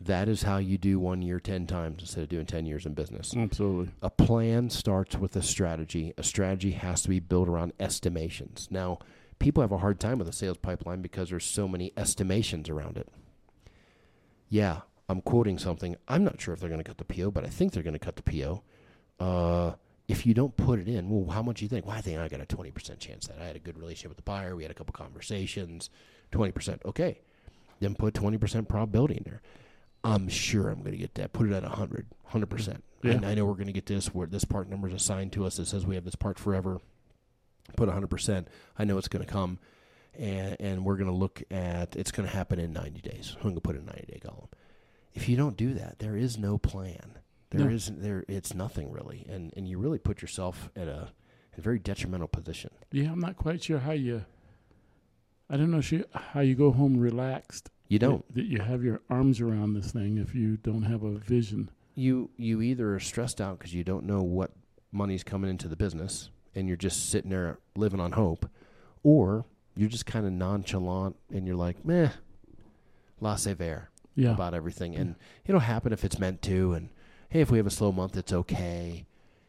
That 0.00 0.30
is 0.30 0.44
how 0.44 0.56
you 0.56 0.78
do 0.78 0.98
one 0.98 1.20
year 1.20 1.38
ten 1.38 1.66
times 1.66 2.00
instead 2.00 2.22
of 2.22 2.30
doing 2.30 2.46
ten 2.46 2.64
years 2.64 2.86
in 2.86 2.94
business. 2.94 3.36
absolutely. 3.36 3.92
A 4.00 4.08
plan 4.08 4.70
starts 4.70 5.16
with 5.18 5.36
a 5.36 5.42
strategy. 5.42 6.14
A 6.16 6.22
strategy 6.22 6.70
has 6.70 7.02
to 7.02 7.10
be 7.10 7.20
built 7.20 7.50
around 7.50 7.74
estimations. 7.78 8.66
Now, 8.70 8.98
people 9.38 9.60
have 9.60 9.72
a 9.72 9.76
hard 9.76 10.00
time 10.00 10.16
with 10.16 10.26
a 10.26 10.32
sales 10.32 10.56
pipeline 10.56 11.02
because 11.02 11.28
there's 11.28 11.44
so 11.44 11.68
many 11.68 11.92
estimations 11.98 12.70
around 12.70 12.96
it. 12.96 13.08
Yeah, 14.48 14.80
I'm 15.06 15.20
quoting 15.20 15.58
something. 15.58 15.96
I'm 16.08 16.24
not 16.24 16.40
sure 16.40 16.54
if 16.54 16.60
they're 16.60 16.70
going 16.70 16.82
to 16.82 16.90
cut 16.94 16.96
the 16.96 17.04
PO, 17.04 17.30
but 17.30 17.44
I 17.44 17.48
think 17.48 17.74
they're 17.74 17.82
going 17.82 17.92
to 17.92 17.98
cut 17.98 18.16
the 18.16 18.22
PO. 18.22 18.62
Uh, 19.22 19.74
if 20.10 20.26
you 20.26 20.34
don't 20.34 20.56
put 20.56 20.80
it 20.80 20.88
in, 20.88 21.08
well, 21.08 21.32
how 21.32 21.40
much 21.40 21.58
do 21.58 21.64
you 21.64 21.68
think? 21.68 21.86
Well, 21.86 21.96
I 21.96 22.00
think 22.00 22.18
I 22.18 22.26
got 22.26 22.40
a 22.40 22.44
20% 22.44 22.98
chance 22.98 23.28
that 23.28 23.38
I 23.40 23.44
had 23.44 23.54
a 23.54 23.60
good 23.60 23.78
relationship 23.78 24.10
with 24.10 24.16
the 24.16 24.22
buyer. 24.22 24.56
We 24.56 24.64
had 24.64 24.72
a 24.72 24.74
couple 24.74 24.92
conversations. 24.92 25.88
20%. 26.32 26.84
Okay. 26.84 27.20
Then 27.78 27.94
put 27.94 28.14
20% 28.14 28.66
probability 28.66 29.18
in 29.18 29.22
there. 29.24 29.40
I'm 30.02 30.28
sure 30.28 30.68
I'm 30.68 30.80
going 30.80 30.92
to 30.92 30.98
get 30.98 31.14
that. 31.14 31.32
Put 31.32 31.46
it 31.46 31.52
at 31.52 31.62
100, 31.62 32.06
100%. 32.32 32.80
Yeah. 33.02 33.12
And 33.12 33.24
I 33.24 33.34
know 33.34 33.44
we're 33.44 33.54
going 33.54 33.68
to 33.68 33.72
get 33.72 33.86
this 33.86 34.12
where 34.12 34.26
this 34.26 34.44
part 34.44 34.68
number 34.68 34.88
is 34.88 34.94
assigned 34.94 35.32
to 35.34 35.46
us. 35.46 35.58
It 35.60 35.66
says 35.66 35.86
we 35.86 35.94
have 35.94 36.04
this 36.04 36.16
part 36.16 36.40
forever. 36.40 36.80
Put 37.76 37.88
100%. 37.88 38.46
I 38.78 38.84
know 38.84 38.98
it's 38.98 39.08
going 39.08 39.24
to 39.24 39.30
come. 39.30 39.60
And, 40.18 40.56
and 40.58 40.84
we're 40.84 40.96
going 40.96 41.06
to 41.06 41.14
look 41.14 41.42
at 41.52 41.94
it's 41.94 42.10
going 42.10 42.28
to 42.28 42.34
happen 42.34 42.58
in 42.58 42.72
90 42.72 43.00
days. 43.00 43.36
I'm 43.36 43.42
going 43.42 43.54
to 43.54 43.60
put 43.60 43.76
a 43.76 43.84
90 43.84 44.06
day 44.06 44.18
column. 44.18 44.48
If 45.14 45.28
you 45.28 45.36
don't 45.36 45.56
do 45.56 45.74
that, 45.74 46.00
there 46.00 46.16
is 46.16 46.36
no 46.36 46.58
plan. 46.58 47.18
There 47.50 47.60
No. 47.68 47.72
not 47.74 48.00
there. 48.02 48.24
It's 48.28 48.54
nothing 48.54 48.90
really, 48.92 49.26
and 49.28 49.52
and 49.56 49.66
you 49.68 49.78
really 49.78 49.98
put 49.98 50.22
yourself 50.22 50.70
at 50.76 50.86
a, 50.88 51.08
a 51.56 51.60
very 51.60 51.78
detrimental 51.78 52.28
position. 52.28 52.70
Yeah, 52.92 53.10
I'm 53.10 53.18
not 53.20 53.36
quite 53.36 53.62
sure 53.64 53.78
how 53.80 53.92
you. 53.92 54.24
I 55.48 55.56
don't 55.56 55.70
know 55.72 55.82
how 56.12 56.40
you 56.40 56.54
go 56.54 56.70
home 56.70 56.96
relaxed. 56.96 57.70
You 57.88 57.98
don't. 57.98 58.24
That, 58.28 58.34
that 58.36 58.46
you 58.46 58.60
have 58.60 58.84
your 58.84 59.00
arms 59.10 59.40
around 59.40 59.74
this 59.74 59.90
thing 59.90 60.16
if 60.18 60.32
you 60.34 60.56
don't 60.58 60.84
have 60.84 61.02
a 61.02 61.18
vision. 61.18 61.70
You 61.96 62.30
you 62.36 62.62
either 62.62 62.94
are 62.94 63.00
stressed 63.00 63.40
out 63.40 63.58
because 63.58 63.74
you 63.74 63.82
don't 63.82 64.04
know 64.06 64.22
what 64.22 64.52
money's 64.92 65.24
coming 65.24 65.50
into 65.50 65.66
the 65.66 65.74
business, 65.76 66.30
and 66.54 66.68
you're 66.68 66.76
just 66.76 67.10
sitting 67.10 67.30
there 67.30 67.58
living 67.76 67.98
on 67.98 68.12
hope, 68.12 68.48
or 69.02 69.44
you're 69.74 69.88
just 69.88 70.06
kind 70.06 70.24
of 70.26 70.32
nonchalant 70.32 71.16
and 71.32 71.46
you're 71.46 71.56
like, 71.56 71.84
meh, 71.84 72.10
laissez 73.20 73.54
faire 73.54 73.90
Yeah. 74.14 74.32
about 74.34 74.54
everything, 74.54 74.94
and 74.94 75.16
it'll 75.46 75.60
happen 75.60 75.92
if 75.92 76.04
it's 76.04 76.18
meant 76.18 76.42
to. 76.42 76.74
And 76.74 76.90
hey, 77.30 77.40
if 77.40 77.50
we 77.50 77.58
have 77.58 77.66
a 77.66 77.70
slow 77.70 77.92
month, 77.92 78.16
it's 78.16 78.32
okay. 78.32 79.06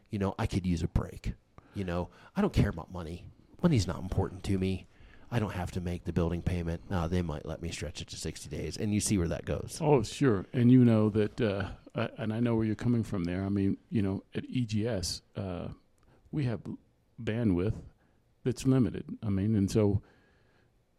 You 0.09 0.19
know, 0.19 0.35
I 0.39 0.45
could 0.45 0.65
use 0.65 0.83
a 0.83 0.88
break. 0.88 1.33
You 1.73 1.83
know, 1.83 2.09
I 2.35 2.41
don't 2.41 2.53
care 2.53 2.69
about 2.69 2.91
money. 2.91 3.25
Money's 3.61 3.88
not 3.88 4.00
important 4.00 4.43
to 4.45 4.57
me. 4.57 4.88
I 5.31 5.39
don't 5.39 5.53
have 5.53 5.71
to 5.71 5.81
make 5.81 6.03
the 6.03 6.11
building 6.11 6.41
payment. 6.41 6.81
No, 6.89 7.07
they 7.07 7.21
might 7.21 7.45
let 7.45 7.61
me 7.61 7.71
stretch 7.71 8.01
it 8.01 8.07
to 8.09 8.17
60 8.17 8.50
days, 8.50 8.77
and 8.77 8.93
you 8.93 9.00
see 9.00 9.17
where 9.17 9.29
that 9.29 9.45
goes. 9.45 9.79
Oh, 9.81 10.03
sure. 10.03 10.45
And 10.53 10.69
you 10.69 10.83
know 10.83 11.09
that, 11.09 11.39
uh, 11.39 11.69
I, 11.95 12.09
and 12.17 12.33
I 12.33 12.39
know 12.39 12.55
where 12.55 12.65
you're 12.65 12.75
coming 12.75 13.03
from 13.03 13.23
there. 13.23 13.43
I 13.43 13.50
mean, 13.50 13.77
you 13.89 14.01
know, 14.01 14.23
at 14.35 14.43
EGS, 14.53 15.21
uh, 15.38 15.69
we 16.31 16.43
have 16.45 16.59
bandwidth 17.21 17.75
that's 18.43 18.65
limited. 18.65 19.05
I 19.23 19.29
mean, 19.29 19.55
and 19.55 19.71
so 19.71 20.01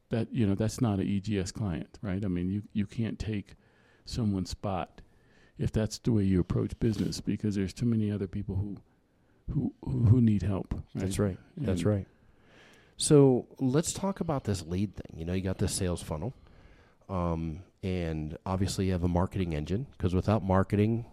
that 0.09 0.33
you 0.33 0.47
know 0.47 0.55
that's 0.55 0.81
not 0.81 0.99
an 0.99 1.09
EGS 1.09 1.53
client, 1.53 1.99
right? 2.03 2.25
I 2.25 2.29
mean, 2.29 2.51
you 2.51 2.63
you 2.73 2.87
can't 2.87 3.19
take 3.19 3.55
someone's 4.05 4.51
spot 4.51 5.01
if 5.59 5.73
that's 5.73 5.99
the 5.99 6.13
way 6.13 6.25
you 6.25 6.41
approach 6.41 6.79
business 6.81 7.21
because 7.21 7.55
there's 7.55 7.73
too 7.73 7.87
many 7.87 8.11
other 8.11 8.27
people 8.27 8.57
who 8.57 8.77
who 9.51 9.73
who, 9.85 10.21
need 10.21 10.43
help. 10.43 10.73
Right? 10.73 10.83
That's 10.95 11.19
right. 11.19 11.39
That's 11.57 11.85
right. 11.85 12.07
So 12.97 13.47
let's 13.59 13.93
talk 13.93 14.21
about 14.21 14.45
this 14.45 14.65
lead 14.65 14.95
thing. 14.95 15.19
You 15.19 15.25
know, 15.25 15.33
you 15.33 15.43
got 15.43 15.59
this 15.59 15.75
sales 15.75 16.03
funnel, 16.03 16.33
um, 17.09 17.61
and 17.83 18.39
obviously 18.47 18.87
you 18.87 18.93
have 18.93 19.03
a 19.03 19.09
marketing 19.09 19.55
engine 19.55 19.87
because 19.93 20.15
without 20.15 20.45
marketing, 20.45 21.05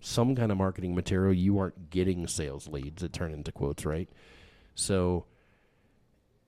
some 0.00 0.34
kind 0.34 0.52
of 0.52 0.58
marketing 0.58 0.94
material, 0.94 1.32
you 1.32 1.58
aren't 1.58 1.90
getting 1.90 2.26
sales 2.26 2.68
leads 2.68 3.02
that 3.02 3.12
turn 3.12 3.32
into 3.32 3.52
quotes, 3.52 3.86
right? 3.86 4.08
So, 4.74 5.24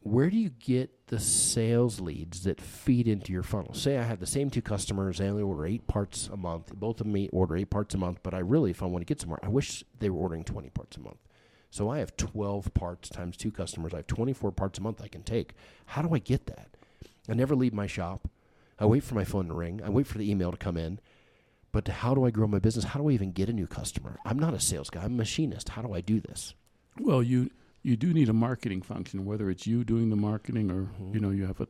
where 0.01 0.31
do 0.31 0.37
you 0.37 0.51
get 0.51 1.09
the 1.09 1.19
sales 1.19 2.01
leads 2.01 2.45
that 2.45 2.61
feed 2.61 3.09
into 3.09 3.33
your 3.33 3.43
funnel? 3.43 3.75
Say 3.75 3.99
I 3.99 4.03
have 4.05 4.21
the 4.21 4.27
same 4.27 4.51
two 4.51 4.63
customers, 4.63 5.19
they 5.19 5.29
only 5.29 5.43
order 5.43 5.67
eight 5.67 5.87
parts 5.87 6.29
a 6.33 6.37
month. 6.37 6.73
Both 6.75 7.01
of 7.01 7.07
me 7.07 7.29
order 7.31 7.57
eight 7.57 7.71
parts 7.71 7.95
a 7.95 7.99
month, 7.99 8.21
but 8.23 8.35
I 8.35 8.39
really, 8.39 8.71
if 8.71 8.83
I 8.83 8.87
want 8.87 9.03
to 9.03 9.07
get 9.07 9.21
somewhere, 9.21 9.41
I 9.43 9.49
wish 9.49 9.85
they 9.99 10.11
were 10.11 10.21
ordering 10.21 10.45
20 10.45 10.71
parts 10.71 10.97
a 10.97 11.01
month. 11.01 11.19
So 11.71 11.91
I 11.91 11.99
have 11.99 12.17
12 12.17 12.73
parts 12.73 13.09
times 13.09 13.37
two 13.37 13.51
customers. 13.51 13.93
I 13.93 13.99
have 13.99 14.07
24 14.07 14.53
parts 14.53 14.79
a 14.79 14.83
month 14.83 15.03
I 15.03 15.09
can 15.09 15.23
take. 15.23 15.53
How 15.87 16.03
do 16.03 16.15
I 16.15 16.19
get 16.19 16.47
that? 16.47 16.69
I 17.29 17.35
never 17.35 17.55
leave 17.55 17.75
my 17.75 17.87
shop. 17.87 18.29
I 18.79 18.87
wait 18.87 19.03
for 19.05 19.15
my 19.15 19.25
phone 19.25 19.49
to 19.49 19.55
ring. 19.55 19.83
I 19.85 19.91
wait 19.91 20.07
for 20.07 20.19
the 20.19 20.31
email 20.31 20.51
to 20.51 20.57
come 20.57 20.77
in. 20.77 21.01
But 21.71 21.89
how 21.89 22.15
do 22.15 22.25
I 22.25 22.31
grow 22.31 22.47
my 22.47 22.59
business? 22.59 22.87
How 22.87 23.01
do 23.01 23.11
I 23.11 23.13
even 23.13 23.33
get 23.33 23.51
a 23.51 23.53
new 23.53 23.67
customer? 23.67 24.19
I'm 24.25 24.39
not 24.39 24.55
a 24.55 24.61
sales 24.61 24.89
guy. 24.89 25.03
I'm 25.03 25.13
a 25.13 25.17
machinist. 25.17 25.71
How 25.71 25.83
do 25.83 25.93
I 25.93 26.01
do 26.01 26.21
this? 26.21 26.55
Well, 26.99 27.23
you 27.23 27.51
you 27.83 27.97
do 27.97 28.13
need 28.13 28.29
a 28.29 28.33
marketing 28.33 28.83
function, 28.83 29.25
whether 29.25 29.51
it's 29.51 29.67
you 29.67 29.85
doing 29.85 30.11
the 30.11 30.17
marketing 30.17 30.71
or 30.71 30.89
Mhm. 31.01 31.15
you 31.15 31.21
know 31.21 31.31
you 31.31 31.47
have 31.47 31.61
a, 31.61 31.69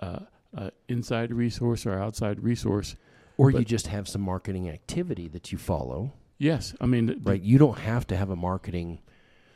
uh, 0.00 0.18
a 0.54 0.70
inside 0.88 1.32
resource 1.32 1.84
or 1.86 1.98
outside 1.98 2.40
resource. 2.40 2.96
Or 3.36 3.50
you 3.50 3.64
just 3.64 3.88
have 3.88 4.06
some 4.06 4.22
marketing 4.22 4.68
activity 4.68 5.26
that 5.28 5.50
you 5.50 5.58
follow, 5.58 6.12
Yes, 6.38 6.74
I 6.80 6.86
mean, 6.86 7.06
the- 7.06 7.16
right? 7.16 7.40
You 7.42 7.58
don't 7.58 7.78
have 7.78 8.06
to 8.08 8.16
have 8.16 8.30
a 8.30 8.36
marketing. 8.36 9.00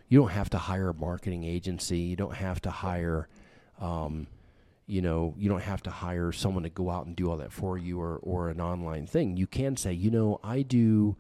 You 0.08 0.18
don't 0.20 0.30
have 0.30 0.50
to 0.50 0.58
hire 0.58 0.88
a 0.88 0.94
marketing 0.94 1.44
agency. 1.44 1.98
You 1.98 2.16
don't 2.16 2.34
have 2.34 2.60
to 2.62 2.70
hire, 2.70 3.28
um, 3.80 4.26
you 4.86 5.00
know, 5.02 5.34
you 5.38 5.48
don't 5.48 5.62
have 5.62 5.82
to 5.84 5.90
hire 5.90 6.32
someone 6.32 6.62
to 6.64 6.70
go 6.70 6.90
out 6.90 7.06
and 7.06 7.14
do 7.14 7.30
all 7.30 7.36
that 7.36 7.52
for 7.52 7.78
you 7.78 8.00
or 8.00 8.16
or 8.16 8.48
an 8.48 8.60
online 8.60 9.06
thing. 9.06 9.36
You 9.36 9.46
can 9.46 9.76
say, 9.76 9.92
you 9.92 10.10
know, 10.10 10.40
I 10.42 10.62
do. 10.62 11.16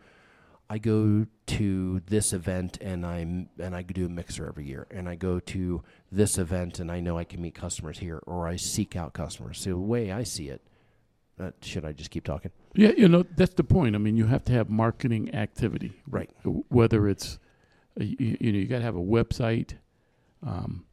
I 0.70 0.78
go 0.78 1.26
to 1.46 2.00
this 2.06 2.32
event 2.32 2.76
and 2.80 3.06
I'm 3.06 3.48
and 3.58 3.74
I 3.74 3.82
do 3.82 4.06
a 4.06 4.08
mixer 4.08 4.46
every 4.46 4.66
year, 4.66 4.86
and 4.90 5.08
I 5.08 5.14
go 5.14 5.40
to 5.40 5.82
this 6.12 6.36
event 6.38 6.78
and 6.78 6.90
I 6.92 7.00
know 7.00 7.16
I 7.16 7.24
can 7.24 7.40
meet 7.40 7.54
customers 7.54 7.98
here, 7.98 8.20
or 8.26 8.46
I 8.46 8.56
seek 8.56 8.94
out 8.96 9.12
customers. 9.14 9.60
So 9.60 9.70
the 9.70 9.76
way 9.78 10.12
I 10.12 10.24
see 10.24 10.48
it, 10.48 10.60
uh, 11.40 11.52
should 11.62 11.84
I 11.86 11.92
just 11.92 12.10
keep 12.10 12.24
talking? 12.24 12.50
Yeah, 12.74 12.90
you 12.96 13.08
know 13.08 13.24
that's 13.36 13.54
the 13.54 13.64
point. 13.64 13.94
I 13.94 13.98
mean, 13.98 14.16
you 14.16 14.26
have 14.26 14.44
to 14.44 14.52
have 14.52 14.68
marketing 14.68 15.34
activity, 15.34 15.92
Right. 16.06 16.30
Whether 16.68 17.08
it's 17.08 17.38
uh, 17.98 18.04
you, 18.04 18.36
you 18.40 18.52
know 18.52 18.58
you 18.58 18.66
got 18.66 18.78
to 18.78 18.84
have 18.84 18.96
a 18.96 19.00
website, 19.00 19.72
um, 20.46 20.84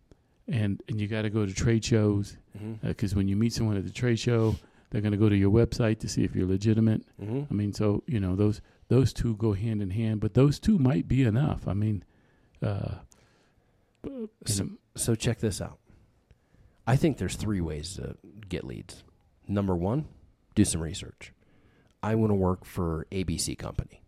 and 0.48 0.82
and 0.88 1.00
you 1.02 1.08
got 1.08 1.24
to 1.24 1.30
go 1.30 1.46
to 1.46 1.54
trade 1.54 1.84
shows 1.84 2.38
Mm-hmm. 2.58 2.88
because 2.88 3.14
when 3.14 3.28
you 3.28 3.36
meet 3.36 3.52
someone 3.52 3.76
at 3.76 3.84
the 3.84 3.92
trade 3.92 4.18
show, 4.18 4.56
they're 4.90 5.02
going 5.02 5.12
to 5.12 5.18
go 5.18 5.28
to 5.28 5.36
your 5.36 5.52
website 5.52 6.00
to 6.00 6.08
see 6.08 6.24
if 6.24 6.34
you're 6.34 6.48
legitimate. 6.48 7.02
Mm-hmm. 7.22 7.42
I 7.52 7.54
mean, 7.54 7.74
so 7.74 8.02
you 8.08 8.22
know 8.22 8.38
those 8.38 8.62
those 8.88 9.14
two 9.14 9.36
go 9.36 9.54
hand 9.54 9.82
in 9.82 9.92
hand, 9.92 10.20
but 10.22 10.34
those 10.34 10.60
two 10.60 10.78
might 10.78 11.08
be 11.08 11.24
enough. 11.24 11.68
I 11.68 11.74
mean, 11.74 12.04
uh, 12.62 13.00
So- 14.46 14.70
So 14.96 15.16
check 15.16 15.40
this 15.40 15.60
out. 15.60 15.80
I 16.88 16.96
think 16.96 17.18
there's 17.18 17.36
three 17.36 17.60
ways 17.60 17.96
to 17.96 18.16
get 18.48 18.64
leads. 18.64 19.04
Number 19.48 19.76
one, 19.76 20.08
do 20.54 20.64
some 20.64 20.82
research. 20.82 21.34
I 22.04 22.16
want 22.16 22.30
to 22.30 22.36
work 22.36 22.64
for 22.66 23.08
ABC 23.12 23.56
Company. 23.58 24.04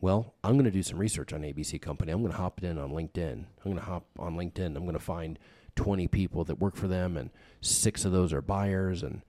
Well, 0.00 0.34
I'm 0.44 0.52
going 0.52 0.64
to 0.64 0.70
do 0.70 0.82
some 0.82 0.98
research 0.98 1.32
on 1.32 1.42
ABC 1.42 1.78
Company. 1.80 2.12
I'm 2.12 2.20
going 2.20 2.30
to 2.32 2.38
hop 2.38 2.62
in 2.62 2.78
on 2.78 2.92
LinkedIn. 2.92 3.32
I'm 3.64 3.64
going 3.64 3.76
to 3.76 3.82
hop 3.82 4.06
on 4.18 4.36
LinkedIn. 4.36 4.76
I'm 4.76 4.84
going 4.84 4.92
to 4.92 4.98
find 4.98 5.38
20 5.76 6.06
people 6.08 6.44
that 6.44 6.60
work 6.60 6.76
for 6.76 6.86
them, 6.88 7.16
and 7.16 7.30
six 7.60 8.04
of 8.04 8.12
those 8.12 8.32
are 8.32 8.40
buyers. 8.42 9.02
And 9.02 9.22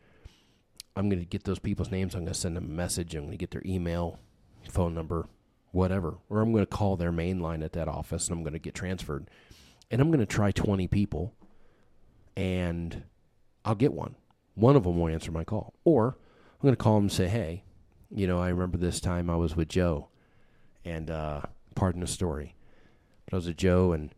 I'm 0.95 1.09
going 1.09 1.19
to 1.21 1.25
get 1.25 1.43
those 1.45 1.59
people's 1.59 1.91
names. 1.91 2.13
I'm 2.13 2.21
going 2.21 2.33
to 2.33 2.39
send 2.39 2.55
them 2.55 2.65
a 2.65 2.69
message. 2.73 3.15
I'm 3.15 3.23
going 3.23 3.31
to 3.31 3.37
get 3.37 3.51
their 3.51 3.63
email, 3.65 4.19
phone 4.71 4.93
number, 4.93 5.27
whatever. 5.71 6.15
Or 6.29 6.41
I'm 6.41 6.51
going 6.51 6.65
to 6.65 6.69
call 6.69 6.95
their 6.95 7.11
main 7.11 7.39
line 7.39 7.63
at 7.63 7.73
that 7.73 7.87
office, 7.87 8.27
and 8.27 8.37
I'm 8.37 8.43
going 8.43 8.53
to 8.53 8.59
get 8.59 8.75
transferred 8.75 9.29
and 9.91 10.01
I'm 10.01 10.09
going 10.09 10.19
to 10.19 10.25
try 10.25 10.51
20 10.51 10.87
people 10.87 11.33
and 12.35 13.03
I'll 13.63 13.75
get 13.75 13.93
one. 13.93 14.15
One 14.55 14.75
of 14.75 14.83
them 14.83 14.99
will 14.99 15.07
answer 15.07 15.31
my 15.31 15.43
call. 15.43 15.73
Or 15.83 16.17
I'm 16.53 16.61
going 16.61 16.73
to 16.73 16.81
call 16.81 16.95
them 16.95 17.05
and 17.05 17.11
say, 17.11 17.27
hey, 17.27 17.63
you 18.09 18.27
know, 18.27 18.39
I 18.39 18.49
remember 18.49 18.77
this 18.77 18.99
time 18.99 19.29
I 19.29 19.35
was 19.35 19.55
with 19.55 19.69
Joe 19.69 20.09
and, 20.83 21.09
uh, 21.09 21.41
pardon 21.75 22.01
the 22.01 22.07
story, 22.07 22.55
but 23.25 23.33
I 23.33 23.37
was 23.37 23.47
with 23.47 23.57
Joe 23.57 23.91
and 23.91 24.13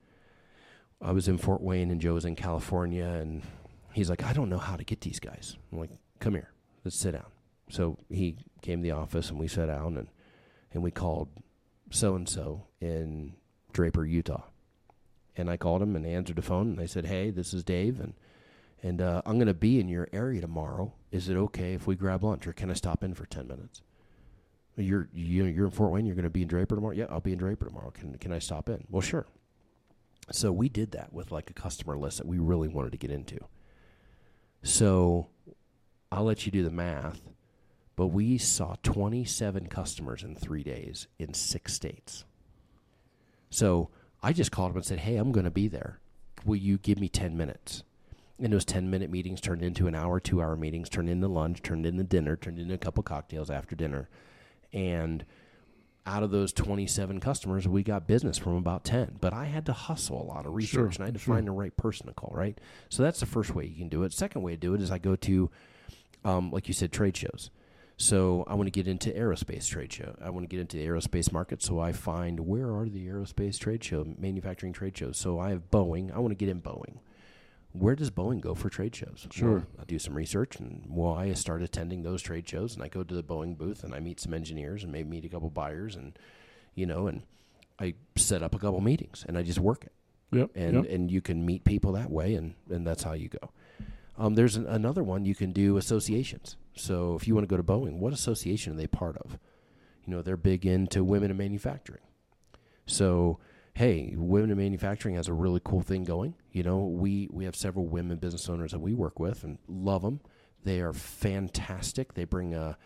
I 1.01 1.11
was 1.11 1.27
in 1.27 1.37
Fort 1.37 1.61
Wayne 1.61 1.91
and 1.91 2.01
Joe 2.01 2.13
was 2.13 2.25
in 2.25 2.35
California 2.35 3.05
and 3.05 3.43
he's 3.93 4.09
like, 4.09 4.23
I 4.23 4.33
don't 4.33 4.49
know 4.49 4.57
how 4.57 4.75
to 4.75 4.83
get 4.83 5.01
these 5.01 5.19
guys. 5.19 5.57
I'm 5.71 5.79
like, 5.79 5.91
come 6.19 6.33
here, 6.33 6.51
let's 6.83 6.97
sit 6.97 7.11
down. 7.11 7.31
So 7.69 7.97
he 8.09 8.37
came 8.61 8.79
to 8.79 8.83
the 8.83 8.91
office 8.91 9.29
and 9.29 9.39
we 9.39 9.47
sat 9.47 9.67
down 9.67 9.97
and, 9.97 10.07
and 10.77 10.83
we 10.83 10.91
called 10.91 11.29
so 11.89 12.15
and 12.15 12.29
so 12.29 12.67
in 12.79 13.33
Draper, 13.73 14.05
Utah 14.05 14.43
and 15.37 15.49
I 15.49 15.57
called 15.57 15.81
him 15.81 15.95
and 15.95 16.05
answered 16.05 16.35
the 16.35 16.41
phone 16.41 16.69
and 16.69 16.77
they 16.77 16.87
said, 16.87 17.05
"Hey, 17.05 17.29
this 17.29 17.53
is 17.53 17.63
Dave," 17.63 17.99
and 17.99 18.13
and 18.83 19.01
uh, 19.01 19.21
I'm 19.25 19.37
going 19.37 19.47
to 19.47 19.53
be 19.53 19.79
in 19.79 19.87
your 19.87 20.07
area 20.11 20.41
tomorrow. 20.41 20.93
Is 21.11 21.29
it 21.29 21.35
okay 21.35 21.73
if 21.73 21.87
we 21.87 21.95
grab 21.95 22.23
lunch, 22.23 22.47
or 22.47 22.53
can 22.53 22.69
I 22.69 22.73
stop 22.73 23.03
in 23.03 23.13
for 23.13 23.25
ten 23.25 23.47
minutes? 23.47 23.81
You're 24.75 25.09
you 25.13 25.45
you're 25.45 25.65
in 25.65 25.71
Fort 25.71 25.91
Wayne. 25.91 26.05
You're 26.05 26.15
going 26.15 26.23
to 26.23 26.29
be 26.29 26.41
in 26.41 26.47
Draper 26.47 26.75
tomorrow. 26.75 26.95
Yeah, 26.95 27.05
I'll 27.09 27.21
be 27.21 27.33
in 27.33 27.39
Draper 27.39 27.65
tomorrow. 27.65 27.91
Can 27.91 28.17
can 28.17 28.31
I 28.31 28.39
stop 28.39 28.69
in? 28.69 28.83
Well, 28.89 29.01
sure. 29.01 29.25
So 30.31 30.51
we 30.51 30.69
did 30.69 30.91
that 30.91 31.13
with 31.13 31.31
like 31.31 31.49
a 31.49 31.53
customer 31.53 31.97
list 31.97 32.17
that 32.17 32.27
we 32.27 32.37
really 32.37 32.67
wanted 32.67 32.91
to 32.91 32.97
get 32.97 33.11
into. 33.11 33.39
So 34.61 35.27
I'll 36.11 36.25
let 36.25 36.45
you 36.45 36.51
do 36.51 36.63
the 36.63 36.69
math, 36.69 37.21
but 37.97 38.07
we 38.07 38.37
saw 38.37 38.75
27 38.83 39.67
customers 39.67 40.23
in 40.23 40.35
three 40.35 40.63
days 40.63 41.07
in 41.19 41.33
six 41.33 41.73
states. 41.73 42.23
So 43.49 43.89
I 44.23 44.31
just 44.31 44.51
called 44.51 44.69
them 44.69 44.77
and 44.77 44.85
said, 44.85 44.99
Hey, 44.99 45.17
I'm 45.17 45.33
going 45.33 45.43
to 45.45 45.51
be 45.51 45.67
there. 45.67 45.99
Will 46.45 46.55
you 46.57 46.77
give 46.77 46.99
me 46.99 47.09
10 47.09 47.35
minutes? 47.35 47.83
And 48.39 48.53
those 48.53 48.65
10 48.65 48.89
minute 48.91 49.09
meetings 49.09 49.41
turned 49.41 49.63
into 49.63 49.87
an 49.87 49.95
hour, 49.95 50.19
two 50.19 50.41
hour 50.41 50.55
meetings, 50.55 50.89
turned 50.89 51.09
into 51.09 51.27
lunch, 51.27 51.63
turned 51.63 51.87
into 51.87 52.03
dinner, 52.03 52.35
turned 52.35 52.59
into 52.59 52.75
a 52.75 52.77
couple 52.77 53.01
cocktails 53.01 53.49
after 53.49 53.75
dinner. 53.75 54.09
And 54.71 55.25
out 56.05 56.21
of 56.21 56.29
those 56.29 56.53
27 56.53 57.19
customers, 57.19 57.67
we 57.67 57.81
got 57.81 58.05
business 58.05 58.37
from 58.37 58.55
about 58.55 58.83
10. 58.83 59.17
But 59.19 59.33
I 59.33 59.45
had 59.45 59.65
to 59.65 59.73
hustle 59.73 60.21
a 60.21 60.23
lot 60.23 60.45
of 60.45 60.53
research 60.53 60.71
Sure, 60.71 60.85
and 60.85 61.01
I 61.01 61.05
had 61.05 61.15
to 61.15 61.19
sure. 61.19 61.33
find 61.33 61.47
the 61.47 61.51
right 61.51 61.75
person 61.75 62.05
to 62.05 62.13
call, 62.13 62.31
right? 62.31 62.59
So 62.89 63.01
that's 63.01 63.19
the 63.19 63.25
first 63.25 63.55
way 63.55 63.65
you 63.65 63.75
can 63.75 63.89
do 63.89 64.03
it. 64.03 64.13
Second 64.13 64.43
way 64.43 64.51
to 64.51 64.57
do 64.57 64.75
it 64.75 64.81
is 64.81 64.91
I 64.91 64.99
go 64.99 65.15
to, 65.15 65.49
um, 66.23 66.51
like 66.51 66.67
you 66.67 66.75
said, 66.75 66.91
trade 66.91 67.17
shows. 67.17 67.49
So 67.99 68.43
I 68.47 68.53
want 68.53 68.67
to 68.67 68.71
get 68.71 68.87
into 68.87 69.09
aerospace 69.09 69.67
trade 69.67 69.91
show. 69.91 70.15
I 70.21 70.29
want 70.29 70.43
to 70.43 70.47
get 70.47 70.59
into 70.59 70.77
the 70.77 70.85
aerospace 70.85 71.31
market. 71.31 71.63
So 71.63 71.79
I 71.79 71.91
find 71.91 72.41
where 72.41 72.71
are 72.75 72.87
the 72.87 73.07
aerospace 73.07 73.57
trade 73.59 73.83
show, 73.83 74.05
manufacturing 74.19 74.71
trade 74.71 74.95
shows. 74.95 75.17
So 75.17 75.39
I 75.39 75.49
have 75.49 75.71
Boeing. 75.71 76.13
I 76.13 76.19
want 76.19 76.31
to 76.31 76.35
get 76.35 76.47
in 76.49 76.61
Boeing. 76.61 76.99
Where 77.73 77.95
does 77.95 78.11
Boeing 78.11 78.39
go 78.39 78.53
for 78.55 78.69
trade 78.69 78.95
shows? 78.95 79.27
Sure. 79.31 79.49
Well, 79.49 79.65
I 79.81 79.83
do 79.85 79.99
some 79.99 80.13
research, 80.15 80.57
and 80.59 80.85
well, 80.87 81.13
I 81.13 81.33
start 81.33 81.61
attending 81.61 82.01
those 82.03 82.21
trade 82.21 82.47
shows, 82.47 82.73
and 82.75 82.83
I 82.83 82.87
go 82.87 83.03
to 83.03 83.13
the 83.13 83.23
Boeing 83.23 83.57
booth, 83.57 83.83
and 83.83 83.93
I 83.93 83.99
meet 83.99 84.19
some 84.19 84.33
engineers, 84.33 84.83
and 84.83 84.91
maybe 84.91 85.09
meet 85.09 85.25
a 85.25 85.29
couple 85.29 85.49
buyers, 85.49 85.95
and 85.95 86.17
you 86.75 86.85
know, 86.85 87.07
and 87.07 87.23
I 87.79 87.95
set 88.15 88.41
up 88.41 88.55
a 88.55 88.59
couple 88.59 88.79
meetings, 88.81 89.25
and 89.27 89.37
I 89.37 89.43
just 89.43 89.59
work 89.59 89.83
it 89.83 89.91
Yep. 90.31 90.51
and 90.55 90.73
yep. 90.75 90.91
and 90.91 91.11
you 91.11 91.21
can 91.21 91.45
meet 91.45 91.63
people 91.63 91.93
that 91.93 92.09
way, 92.09 92.35
and 92.35 92.55
and 92.69 92.85
that's 92.85 93.03
how 93.03 93.13
you 93.13 93.29
go. 93.29 93.51
Um, 94.17 94.35
there's 94.35 94.55
an, 94.55 94.65
another 94.65 95.03
one 95.03 95.25
you 95.25 95.35
can 95.35 95.51
do 95.51 95.77
associations. 95.77 96.55
So 96.77 97.15
if 97.15 97.27
you 97.27 97.33
want 97.35 97.47
to 97.47 97.53
go 97.53 97.57
to 97.57 97.63
Boeing, 97.63 97.99
what 97.99 98.13
association 98.13 98.73
are 98.73 98.75
they 98.77 98.87
part 98.87 99.17
of? 99.17 99.37
You 100.05 100.13
know, 100.15 100.21
they're 100.21 100.37
big 100.37 100.65
into 100.65 101.03
women 101.03 101.31
in 101.31 101.37
manufacturing. 101.37 102.01
So 102.85 103.39
hey, 103.73 104.15
women 104.17 104.49
in 104.49 104.57
manufacturing 104.57 105.15
has 105.15 105.27
a 105.27 105.33
really 105.33 105.61
cool 105.63 105.81
thing 105.81 106.03
going. 106.03 106.33
You 106.51 106.63
know, 106.63 106.79
we 106.79 107.27
we 107.31 107.45
have 107.45 107.55
several 107.55 107.85
women 107.87 108.17
business 108.17 108.49
owners 108.49 108.71
that 108.71 108.79
we 108.79 108.93
work 108.93 109.19
with 109.19 109.43
and 109.43 109.57
love 109.67 110.01
them. 110.01 110.19
They 110.63 110.81
are 110.81 110.93
fantastic. 110.93 112.13
They 112.13 112.23
bring 112.23 112.53
a 112.53 112.77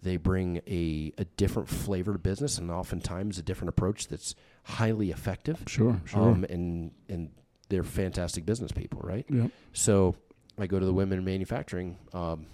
they 0.00 0.16
bring 0.16 0.58
a, 0.68 1.12
a 1.18 1.24
different 1.24 1.68
flavor 1.68 2.12
to 2.12 2.18
business 2.20 2.56
and 2.58 2.70
oftentimes 2.70 3.36
a 3.38 3.42
different 3.42 3.70
approach 3.70 4.06
that's 4.06 4.36
highly 4.62 5.10
effective 5.10 5.64
Sure. 5.66 6.00
Sure. 6.04 6.20
um, 6.30 6.44
and 6.44 6.92
and 7.08 7.30
they're 7.68 7.82
fantastic 7.82 8.46
business 8.46 8.70
people, 8.70 9.00
right? 9.02 9.26
yep. 9.28 9.50
So 9.72 10.14
I 10.56 10.66
go 10.68 10.78
to 10.78 10.86
the 10.86 10.92
women 10.92 11.18
in 11.18 11.24
manufacturing 11.24 11.98
um, 12.12 12.46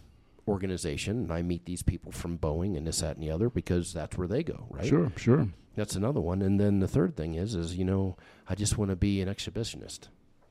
organization 0.46 1.18
and 1.18 1.32
I 1.32 1.42
meet 1.42 1.64
these 1.64 1.82
people 1.82 2.12
from 2.12 2.38
Boeing 2.38 2.76
and 2.76 2.86
this, 2.86 3.00
that, 3.00 3.16
and 3.16 3.22
the 3.24 3.30
other 3.30 3.48
because 3.48 3.92
that's 3.92 4.16
where 4.18 4.28
they 4.28 4.42
go, 4.42 4.66
right? 4.70 4.86
Sure. 4.86 5.10
Sure. 5.16 5.48
That's 5.76 5.96
another 5.96 6.20
one. 6.20 6.42
And 6.42 6.60
then 6.60 6.80
the 6.80 6.88
third 6.88 7.16
thing 7.16 7.34
is, 7.34 7.54
is 7.54 7.76
you 7.76 7.84
know, 7.84 8.16
I 8.48 8.54
just 8.54 8.78
want 8.78 8.90
to 8.90 8.96
be 8.96 9.20
an 9.20 9.28
exhibitionist. 9.28 10.08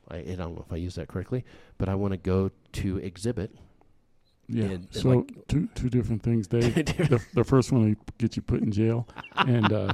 I, 0.09 0.17
I 0.17 0.35
don't 0.35 0.55
know 0.55 0.65
if 0.67 0.73
I 0.73 0.77
use 0.77 0.95
that 0.95 1.07
correctly, 1.07 1.45
but 1.77 1.88
I 1.88 1.95
want 1.95 2.12
to 2.12 2.17
go 2.17 2.51
to 2.73 2.97
exhibit. 2.97 3.55
Yeah. 4.50 4.63
And- 4.65 4.71
and 4.73 4.88
so 4.91 5.09
like- 5.09 5.47
two 5.47 5.69
two 5.75 5.89
different 5.89 6.23
things, 6.23 6.47
Dave. 6.47 6.73
the, 6.75 7.23
the 7.33 7.43
first 7.45 7.71
one 7.71 7.89
will 7.89 7.95
get 8.17 8.35
you 8.35 8.41
put 8.41 8.62
in 8.62 8.71
jail, 8.71 9.07
and 9.38 9.71
uh, 9.71 9.93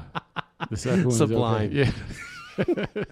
the 0.71 0.77
second 0.77 1.05
one 1.05 1.13
Sublime. 1.15 1.71
is 1.71 1.89
okay. 2.57 2.73
Yeah. 2.87 3.03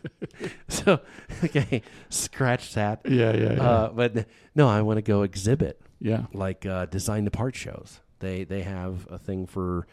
so 0.67 0.99
okay, 1.43 1.81
scratch 2.09 2.73
that. 2.73 3.01
Yeah. 3.07 3.35
Yeah. 3.35 3.53
Yeah. 3.53 3.61
Uh, 3.61 3.89
but 3.91 4.25
no, 4.55 4.67
I 4.67 4.81
want 4.81 4.97
to 4.97 5.01
go 5.03 5.21
exhibit. 5.21 5.79
Yeah. 5.99 6.25
like 6.33 6.65
uh, 6.65 6.85
Design-2-Part 6.87 7.55
shows. 7.55 8.01
They 8.19 8.43
they 8.43 8.63
have 8.63 9.07
a 9.11 9.17
thing 9.17 9.45
for 9.45 9.85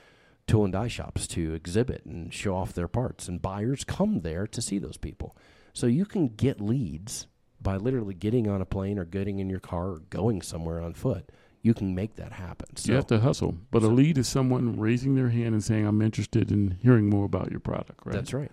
tool 0.46 0.64
and 0.64 0.72
die 0.72 0.88
shops 0.88 1.26
to 1.28 1.54
exhibit 1.54 2.04
and 2.04 2.32
show 2.32 2.56
off 2.56 2.72
their 2.72 2.88
parts, 2.88 3.28
and 3.28 3.40
buyers 3.40 3.84
come 3.84 4.20
there 4.20 4.46
to 4.46 4.62
see 4.62 4.78
those 4.78 4.96
people. 4.96 5.36
So 5.72 5.86
you 5.86 6.04
can 6.06 6.28
get 6.28 6.60
leads 6.60 7.26
by 7.60 7.76
literally 7.76 8.14
getting 8.14 8.48
on 8.48 8.60
a 8.60 8.66
plane 8.66 8.98
or 8.98 9.04
getting 9.04 9.38
in 9.40 9.50
your 9.50 9.60
car 9.60 9.88
or 9.92 9.98
going 10.10 10.42
somewhere 10.42 10.80
on 10.80 10.94
foot. 10.94 11.30
You 11.62 11.72
can 11.74 11.94
make 11.94 12.16
that 12.16 12.32
happen. 12.32 12.76
So 12.76 12.92
you 12.92 12.96
have 12.96 13.06
to 13.06 13.20
hustle, 13.20 13.56
but 13.70 13.82
a 13.82 13.88
lead 13.88 14.18
is 14.18 14.28
someone 14.28 14.78
raising 14.78 15.14
their 15.14 15.30
hand 15.30 15.54
and 15.54 15.64
saying, 15.64 15.86
"I'm 15.86 16.02
interested 16.02 16.52
in 16.52 16.78
hearing 16.82 17.08
more 17.08 17.24
about 17.24 17.50
your 17.50 17.60
product." 17.60 18.04
Right. 18.04 18.14
that's 18.14 18.34
right. 18.34 18.50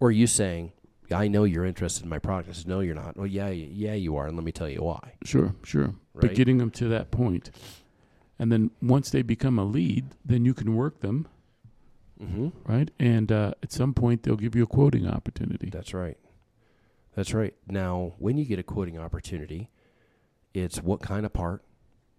Or 0.00 0.10
you 0.10 0.26
saying, 0.26 0.72
"I 1.12 1.28
know 1.28 1.44
you're 1.44 1.64
interested 1.64 2.02
in 2.04 2.08
my 2.08 2.18
product." 2.18 2.50
I 2.50 2.52
said, 2.52 2.68
"No, 2.68 2.80
you're 2.80 2.94
not." 2.94 3.16
Well, 3.16 3.26
yeah, 3.26 3.48
yeah, 3.48 3.94
you 3.94 4.16
are, 4.16 4.26
and 4.26 4.36
let 4.36 4.44
me 4.44 4.52
tell 4.52 4.68
you 4.68 4.82
why. 4.82 5.14
Sure. 5.24 5.54
Sure. 5.62 5.94
Right? 6.14 6.20
But 6.20 6.34
getting 6.34 6.58
them 6.58 6.70
to 6.72 6.88
that 6.88 7.10
point, 7.10 7.50
and 8.38 8.50
then 8.50 8.70
once 8.80 9.10
they 9.10 9.22
become 9.22 9.58
a 9.58 9.64
lead, 9.64 10.06
then 10.24 10.44
you 10.44 10.54
can 10.54 10.74
work 10.74 11.00
them, 11.00 11.28
mm-hmm. 12.20 12.48
right? 12.64 12.90
And 12.98 13.30
uh, 13.30 13.54
at 13.62 13.72
some 13.72 13.94
point, 13.94 14.22
they'll 14.22 14.36
give 14.36 14.56
you 14.56 14.64
a 14.64 14.66
quoting 14.66 15.06
opportunity. 15.06 15.70
That's 15.70 15.94
right. 15.94 16.18
That's 17.14 17.34
right. 17.34 17.54
Now, 17.66 18.14
when 18.18 18.38
you 18.38 18.44
get 18.44 18.58
a 18.58 18.62
quoting 18.62 18.98
opportunity, 18.98 19.70
it's 20.54 20.82
what 20.82 21.00
kind 21.00 21.26
of 21.26 21.32
part, 21.32 21.62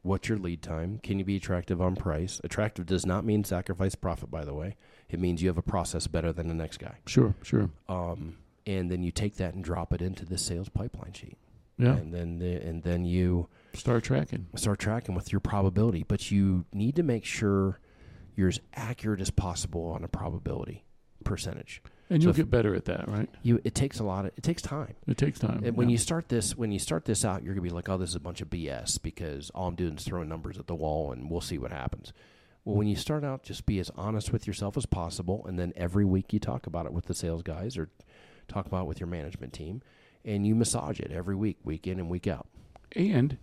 what's 0.03 0.29
your 0.29 0.38
lead 0.38 0.62
time, 0.62 0.99
can 1.01 1.17
you 1.19 1.25
be 1.25 1.36
attractive 1.36 1.82
on 1.82 1.95
price? 1.95 2.39
Attractive 2.43 2.86
does 2.86 3.06
not 3.06 3.25
mean 3.25 3.43
sacrifice 3.43 3.95
profit, 3.95 4.29
by 4.29 4.45
the 4.45 4.53
way. 4.53 4.75
It 5.10 5.19
means 5.19 5.41
you 5.41 5.49
have 5.49 5.58
a 5.58 5.63
process 5.63 6.08
better 6.08 6.32
than 6.32 6.47
the 6.47 6.53
next 6.53 6.77
guy. 6.77 6.97
Sure. 7.06 7.36
Sure. 7.41 7.69
Um, 7.89 8.38
and 8.65 8.89
then 8.91 9.04
you 9.04 9.12
take 9.12 9.36
that 9.38 9.54
and 9.54 9.63
drop 9.63 9.93
it 9.93 10.02
into 10.02 10.26
the 10.26 10.38
sales 10.38 10.69
pipeline 10.69 11.13
sheet, 11.13 11.38
Yeah. 11.78 11.95
and 11.95 12.13
then 12.13 12.39
the, 12.39 12.62
and 12.65 12.84
then 12.84 13.06
you 13.06 13.47
Start 13.73 14.04
tracking. 14.04 14.47
start 14.56 14.80
tracking 14.80 15.15
with 15.15 15.32
your 15.32 15.39
probability. 15.39 16.04
But 16.08 16.32
you 16.32 16.65
need 16.73 16.95
to 16.97 17.04
make 17.04 17.26
sure 17.26 17.80
you're 18.36 18.49
as 18.49 18.60
accurate 18.73 19.21
as 19.21 19.30
possible 19.32 19.86
on 19.91 20.04
a 20.04 20.08
probability 20.08 20.84
percentage. 21.23 21.82
And 22.10 22.21
So 22.21 22.28
you'll 22.28 22.34
get 22.36 22.49
better 22.52 22.76
at 22.76 22.86
that, 22.86 23.08
right? 23.08 23.30
You 23.43 23.60
it 23.63 23.73
takes 23.73 23.99
a 23.99 24.04
lot 24.04 24.26
of 24.26 24.32
it 24.36 24.43
takes 24.43 24.62
time. 24.62 24.93
It 25.08 25.17
takes 25.17 25.39
time. 25.39 25.63
And 25.63 25.76
when 25.78 25.88
yeah. 25.89 25.93
you 25.93 25.97
start 25.97 26.30
this, 26.30 26.56
when 26.56 26.71
you 26.71 26.80
start 26.80 27.06
this 27.06 27.23
out, 27.26 27.43
you're 27.43 27.54
gonna 27.54 27.63
be 27.63 27.69
like, 27.69 27.89
"Oh, 27.89 27.97
this 27.97 28.10
is 28.10 28.15
a 28.15 28.19
bunch 28.19 28.41
of 28.41 28.49
BS," 28.49 28.97
because 29.02 29.49
all 29.52 29.69
I'm 29.69 29.76
doing 29.76 29.95
is 29.95 30.04
throwing 30.04 30.28
numbers 30.30 30.58
at 30.60 30.67
the 30.67 30.76
wall, 30.76 31.12
and 31.12 31.32
we'll 31.32 31.41
see 31.41 31.58
what 31.58 31.71
happens. 31.71 32.12
Well, 32.65 32.76
when 32.76 32.88
you 32.88 32.95
start 32.95 33.23
out, 33.23 33.43
just 33.43 33.65
be 33.65 33.80
as 33.80 33.89
honest 33.95 34.32
with 34.32 34.47
yourself 34.47 34.78
as 34.78 34.86
possible, 34.86 35.45
and 35.47 35.58
then 35.58 35.73
every 35.76 36.06
week 36.06 36.32
you 36.34 36.39
talk 36.39 36.67
about 36.67 36.86
it 36.86 36.93
with 36.93 37.06
the 37.06 37.13
sales 37.15 37.41
guys 37.41 37.78
or 37.78 37.89
talk 38.47 38.65
about 38.65 38.88
with 38.88 38.99
your 38.99 39.08
management 39.08 39.53
team, 39.53 39.82
and 40.25 40.45
you 40.47 40.56
massage 40.56 40.99
it 40.99 41.12
every 41.12 41.36
week, 41.36 41.58
week 41.63 41.88
in 41.88 41.99
and 41.99 42.10
week 42.10 42.27
out. 42.27 42.47
and 42.95 43.38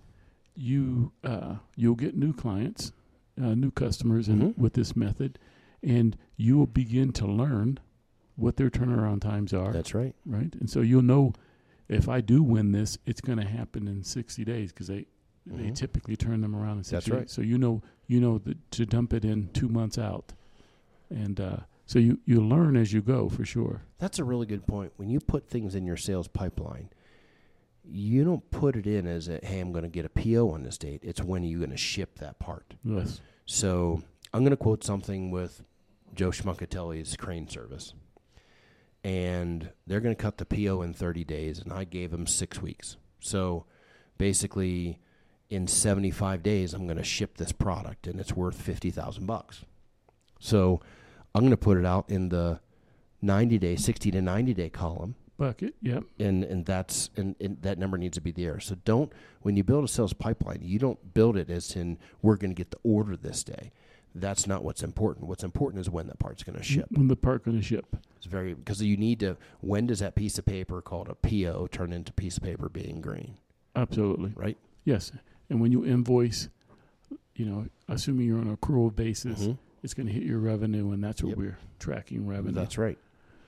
you 0.55 1.11
uh, 1.25 1.57
you'll 1.77 1.95
get 1.97 2.17
new 2.17 2.33
clients, 2.33 2.93
uh, 3.41 3.55
new 3.55 3.71
customers, 3.71 4.29
in, 4.29 4.41
Mhm. 4.41 4.59
with 4.59 4.75
this 4.75 4.95
method, 4.95 5.39
and 5.83 6.17
you 6.37 6.57
will 6.59 6.67
begin 6.67 7.13
to 7.13 7.27
learn 7.27 7.79
what 8.37 8.57
their 8.57 8.71
turnaround 8.71 9.21
times 9.21 9.53
are, 9.53 9.73
That's 9.73 9.95
right. 9.95 10.15
right? 10.27 10.55
And 10.57 10.69
so 10.71 10.81
you'll 10.81 11.03
know 11.03 11.33
if 11.89 12.09
I 12.09 12.21
do 12.21 12.43
win 12.43 12.73
this, 12.73 12.99
it's 13.07 13.21
going 13.21 13.39
to 13.39 13.45
happen 13.47 13.89
in 13.89 14.03
sixty 14.05 14.45
days 14.45 14.73
because 14.73 14.87
they 14.89 15.07
they 15.47 15.71
Mhm. 15.71 15.75
typically 15.75 16.17
turn 16.17 16.43
them 16.43 16.55
around 16.55 16.79
in 16.79 16.85
sixty 16.85 16.95
That's 16.97 17.07
days. 17.07 17.15
right. 17.15 17.31
So 17.31 17.43
you 17.43 17.57
know 17.59 17.83
you 18.07 18.21
know 18.21 18.39
that 18.39 18.71
to 18.73 18.87
dump 18.87 19.13
it 19.15 19.25
in 19.25 19.49
two 19.53 19.69
months 19.69 19.99
out, 19.99 20.33
and 21.09 21.41
uh, 21.41 21.57
so 21.91 21.99
you 21.99 22.21
you 22.25 22.41
learn 22.41 22.77
as 22.77 22.93
you 22.93 23.03
go 23.03 23.29
for 23.29 23.45
sure. 23.45 23.83
That's 23.99 24.21
a 24.21 24.25
really 24.25 24.47
good 24.47 24.65
point. 24.65 24.93
When 24.95 25.11
you 25.11 25.19
put 25.19 25.49
things 25.49 25.75
in 25.75 25.85
your 25.85 25.97
sales 25.97 26.29
pipeline, 26.29 26.91
you 27.83 28.23
don't 28.23 28.49
put 28.53 28.77
it 28.77 28.87
in 28.87 29.09
as 29.09 29.29
a, 29.29 29.41
"Hey, 29.43 29.59
I'm 29.59 29.73
going 29.73 29.83
to 29.83 29.89
get 29.91 30.05
a 30.05 30.09
PO 30.09 30.51
on 30.51 30.63
this 30.63 30.79
date." 30.79 31.01
It's 31.03 31.21
when 31.21 31.43
are 31.43 31.47
you 31.47 31.59
going 31.59 31.73
to 31.73 31.77
ship 31.77 32.21
that 32.21 32.39
part. 32.39 32.75
Yes. 32.85 33.21
So 33.45 34.05
I'm 34.33 34.43
going 34.43 34.53
to 34.53 34.57
quote 34.57 34.85
something 34.85 35.33
with 35.33 35.65
Joe 36.15 36.31
Schmuckatelli's 36.31 37.17
crane 37.17 37.49
service. 37.49 37.93
And 39.03 39.71
they're 39.85 39.99
going 39.99 40.15
to 40.15 40.23
cut 40.23 40.39
the 40.39 40.45
PO 40.45 40.83
in 40.83 40.95
30 40.95 41.25
days, 41.25 41.59
and 41.59 41.73
I 41.73 41.83
gave 41.83 42.13
them 42.13 42.29
six 42.29 42.63
weeks. 42.63 42.99
So 43.19 43.67
basically, 44.17 45.01
in 45.49 45.67
75 45.67 46.45
days, 46.45 46.73
I'm 46.73 46.87
going 46.87 46.99
to 46.99 47.03
ship 47.03 47.37
this 47.37 47.51
product, 47.51 48.07
and 48.07 48.21
it's 48.21 48.37
worth 48.37 48.63
50,000 48.63 49.27
bucks. 49.27 49.65
So 50.39 50.81
I'm 51.35 51.43
going 51.43 51.51
to 51.51 51.57
put 51.57 51.79
it 51.79 51.85
out 51.87 52.09
in 52.11 52.29
the 52.29 52.61
90 53.23 53.59
day, 53.59 53.77
60 53.77 54.11
to 54.13 54.21
90 54.23 54.55
day 54.55 54.69
column 54.71 55.15
Bucket. 55.39 55.75
Yep. 55.81 56.05
and 56.19 56.45
and 56.45 56.67
that's 56.67 57.09
and, 57.17 57.35
and 57.41 57.57
that 57.63 57.79
number 57.79 57.97
needs 57.97 58.17
to 58.17 58.21
be 58.21 58.31
there. 58.31 58.61
So 58.61 58.75
don't 58.85 59.11
when 59.41 59.57
you 59.57 59.65
build 59.65 59.85
a 59.85 59.89
sales 59.89 60.13
pipeline, 60.13 60.59
you 60.63 60.79
don't 60.79 61.15
build 61.15 61.37
it 61.37 61.49
as 61.51 61.75
in 61.77 61.99
we're 62.21 62.37
going 62.37 62.51
to 62.51 62.55
get 62.55 62.71
the 62.71 62.79
order 62.83 63.17
this 63.17 63.43
day. 63.43 63.73
That's 64.15 64.47
not 64.47 64.65
what's 64.65 64.83
important. 64.83 65.29
What's 65.29 65.45
important 65.45 65.81
is 65.81 65.89
when 65.89 66.09
that 66.09 66.19
part's 66.19 66.43
going 66.43 66.59
to 66.59 66.65
ship. 66.65 66.87
When 66.91 67.07
the 67.09 67.15
part 67.17 67.45
going 67.45 67.57
to 67.57 67.63
ship. 67.63 67.97
It's 68.19 68.27
very 68.27 68.53
because 68.55 68.83
you 68.83 68.97
need 68.99 69.21
to. 69.21 69.37
When 69.61 69.87
does 69.87 70.01
that 70.01 70.15
piece 70.15 70.37
of 70.39 70.45
paper 70.45 70.83
called 70.83 71.09
a 71.09 71.15
PO 71.15 71.69
turn 71.69 71.93
into 71.93 72.13
piece 72.13 72.37
of 72.37 72.43
paper 72.43 72.69
being 72.69 73.01
green? 73.01 73.37
absolutely. 73.77 74.33
right? 74.35 74.59
Yes. 74.85 75.13
And 75.49 75.61
when 75.61 75.71
you 75.73 75.87
invoice, 75.87 76.49
you 77.37 77.47
know, 77.47 77.67
assuming 77.89 78.27
you're 78.27 78.39
on 78.41 78.49
an 78.49 78.57
accrual 78.57 78.95
basis, 78.95 79.41
Mhm. 79.47 79.59
It's 79.83 79.95
going 79.95 80.07
to 80.07 80.13
hit 80.13 80.23
your 80.23 80.39
revenue, 80.39 80.91
and 80.93 81.03
that's 81.03 81.23
what 81.23 81.31
Yep. 81.31 81.39
we're 81.39 81.59
tracking 81.79 82.27
revenue. 82.27 82.53
That's 82.55 82.77
right. 82.79 82.99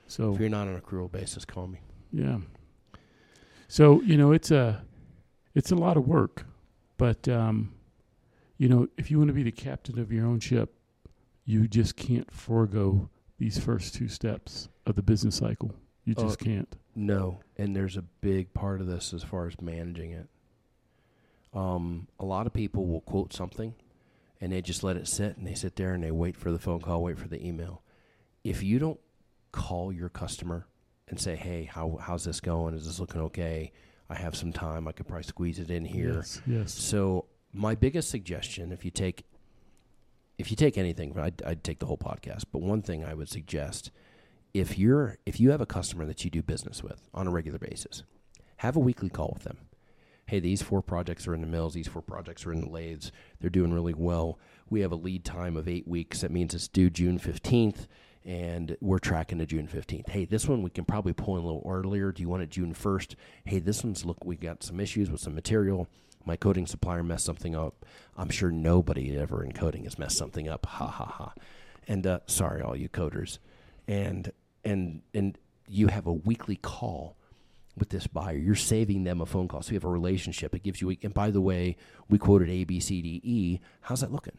so 0.06 0.34
If 0.34 0.40
you're 0.40 0.48
not 0.48 0.68
on 0.68 0.80
accrual 0.80 1.10
basis, 1.10 1.44
call 1.44 1.66
me. 1.66 1.80
yeah. 2.12 2.38
So 3.68 4.02
you 4.02 4.16
know, 4.16 4.32
it's 4.32 4.50
a 4.50 4.84
it's 5.54 5.70
a 5.70 5.74
lot 5.76 5.96
of 5.96 6.06
work, 6.06 6.46
but 6.98 7.26
um, 7.28 7.72
you 8.58 8.68
know, 8.68 8.88
if 8.96 9.10
you 9.10 9.18
want 9.18 9.28
to 9.28 9.34
be 9.34 9.42
the 9.42 9.52
captain 9.52 9.98
of 9.98 10.12
your 10.12 10.26
own 10.26 10.40
ship, 10.40 10.74
you 11.44 11.66
just 11.66 11.96
can't 11.96 12.30
forego 12.30 13.08
these 13.38 13.58
first 13.58 13.94
two 13.94 14.08
steps 14.08 14.68
of 14.86 14.94
the 14.94 15.02
business 15.02 15.36
cycle. 15.36 15.74
You 16.04 16.14
Oh, 16.18 16.22
just 16.24 16.38
can't. 16.38 16.74
No, 16.94 17.40
and 17.56 17.74
there's 17.74 17.96
a 17.96 18.02
big 18.02 18.52
part 18.52 18.80
of 18.82 18.86
this 18.86 19.14
as 19.14 19.22
far 19.22 19.46
as 19.46 19.58
managing 19.60 20.10
it. 20.12 20.28
Um, 21.54 22.08
a 22.18 22.24
lot 22.24 22.46
of 22.46 22.52
people 22.52 22.86
will 22.86 23.00
quote 23.02 23.32
something, 23.32 23.74
and 24.42 24.52
they 24.52 24.60
just 24.60 24.82
let 24.82 24.96
it 24.96 25.06
sit, 25.06 25.36
and 25.36 25.46
they 25.46 25.54
sit 25.54 25.76
there 25.76 25.94
and 25.94 26.02
they 26.02 26.10
wait 26.10 26.36
for 26.36 26.50
the 26.50 26.58
phone 26.58 26.80
call, 26.80 27.00
wait 27.00 27.16
for 27.16 27.28
the 27.28 27.46
email. 27.46 27.80
If 28.42 28.60
you 28.64 28.80
don't 28.80 28.98
call 29.52 29.92
your 29.92 30.08
customer 30.08 30.66
and 31.06 31.18
say, 31.18 31.36
"Hey, 31.36 31.62
how 31.64 31.96
how's 32.00 32.24
this 32.24 32.40
going? 32.40 32.74
Is 32.74 32.84
this 32.84 32.98
looking 32.98 33.20
okay? 33.22 33.70
I 34.10 34.16
have 34.16 34.34
some 34.34 34.52
time. 34.52 34.88
I 34.88 34.92
could 34.92 35.06
probably 35.06 35.22
squeeze 35.22 35.60
it 35.60 35.70
in 35.70 35.84
here." 35.84 36.16
Yes. 36.16 36.42
Yes. 36.44 36.74
So 36.74 37.26
my 37.52 37.76
biggest 37.76 38.10
suggestion, 38.10 38.72
if 38.72 38.84
you 38.84 38.90
take, 38.90 39.24
if 40.38 40.50
you 40.50 40.56
take 40.56 40.76
anything, 40.76 41.16
I'd, 41.16 41.40
I'd 41.46 41.62
take 41.62 41.78
the 41.78 41.86
whole 41.86 41.98
podcast. 41.98 42.44
But 42.50 42.62
one 42.62 42.82
thing 42.82 43.04
I 43.04 43.14
would 43.14 43.28
suggest, 43.28 43.92
if 44.52 44.76
you're 44.76 45.18
if 45.24 45.38
you 45.38 45.52
have 45.52 45.60
a 45.60 45.66
customer 45.66 46.04
that 46.06 46.24
you 46.24 46.30
do 46.30 46.42
business 46.42 46.82
with 46.82 47.08
on 47.14 47.28
a 47.28 47.30
regular 47.30 47.60
basis, 47.60 48.02
have 48.56 48.74
a 48.74 48.80
weekly 48.80 49.08
call 49.08 49.30
with 49.32 49.44
them. 49.44 49.58
Hey, 50.32 50.40
these 50.40 50.62
four 50.62 50.80
projects 50.80 51.28
are 51.28 51.34
in 51.34 51.42
the 51.42 51.46
mills. 51.46 51.74
These 51.74 51.88
four 51.88 52.00
projects 52.00 52.46
are 52.46 52.54
in 52.54 52.62
the 52.62 52.70
lathes. 52.70 53.12
They're 53.38 53.50
doing 53.50 53.70
really 53.70 53.92
well. 53.92 54.38
We 54.70 54.80
have 54.80 54.90
a 54.90 54.94
lead 54.96 55.26
time 55.26 55.58
of 55.58 55.68
eight 55.68 55.86
weeks. 55.86 56.22
That 56.22 56.30
means 56.30 56.54
it's 56.54 56.68
due 56.68 56.88
June 56.88 57.18
fifteenth, 57.18 57.86
and 58.24 58.74
we're 58.80 58.98
tracking 58.98 59.40
to 59.40 59.44
June 59.44 59.66
fifteenth. 59.66 60.08
Hey, 60.08 60.24
this 60.24 60.48
one 60.48 60.62
we 60.62 60.70
can 60.70 60.86
probably 60.86 61.12
pull 61.12 61.36
in 61.36 61.42
a 61.42 61.46
little 61.46 61.70
earlier. 61.70 62.12
Do 62.12 62.22
you 62.22 62.30
want 62.30 62.44
it 62.44 62.48
June 62.48 62.72
first? 62.72 63.14
Hey, 63.44 63.58
this 63.58 63.84
one's 63.84 64.06
look. 64.06 64.24
We 64.24 64.36
got 64.36 64.62
some 64.62 64.80
issues 64.80 65.10
with 65.10 65.20
some 65.20 65.34
material 65.34 65.86
my 66.24 66.36
coding 66.36 66.66
supplier 66.66 67.02
messed 67.02 67.26
something 67.26 67.54
up. 67.54 67.84
I'm 68.16 68.30
sure 68.30 68.50
nobody 68.50 69.18
ever 69.18 69.44
in 69.44 69.52
coding 69.52 69.84
has 69.84 69.98
messed 69.98 70.16
something 70.16 70.48
up. 70.48 70.64
Ha 70.64 70.86
ha 70.86 71.04
ha. 71.04 71.34
And 71.86 72.06
uh, 72.06 72.20
sorry, 72.24 72.62
all 72.62 72.74
you 72.74 72.88
coders. 72.88 73.36
And 73.86 74.32
and 74.64 75.02
and 75.12 75.36
you 75.68 75.88
have 75.88 76.06
a 76.06 76.12
weekly 76.14 76.56
call 76.56 77.18
with 77.76 77.88
this 77.90 78.06
buyer. 78.06 78.36
You're 78.36 78.54
saving 78.54 79.04
them 79.04 79.20
a 79.20 79.26
phone 79.26 79.48
call, 79.48 79.62
so 79.62 79.70
you 79.72 79.76
have 79.76 79.84
a 79.84 79.88
relationship. 79.88 80.54
It 80.54 80.62
gives 80.62 80.80
you. 80.80 80.90
A 80.90 80.98
and 81.02 81.14
by 81.14 81.30
the 81.30 81.40
way, 81.40 81.76
we 82.08 82.18
quoted 82.18 82.48
A, 82.50 82.64
B, 82.64 82.80
C, 82.80 83.00
D, 83.02 83.20
E. 83.24 83.60
How's 83.82 84.00
that 84.00 84.12
looking? 84.12 84.36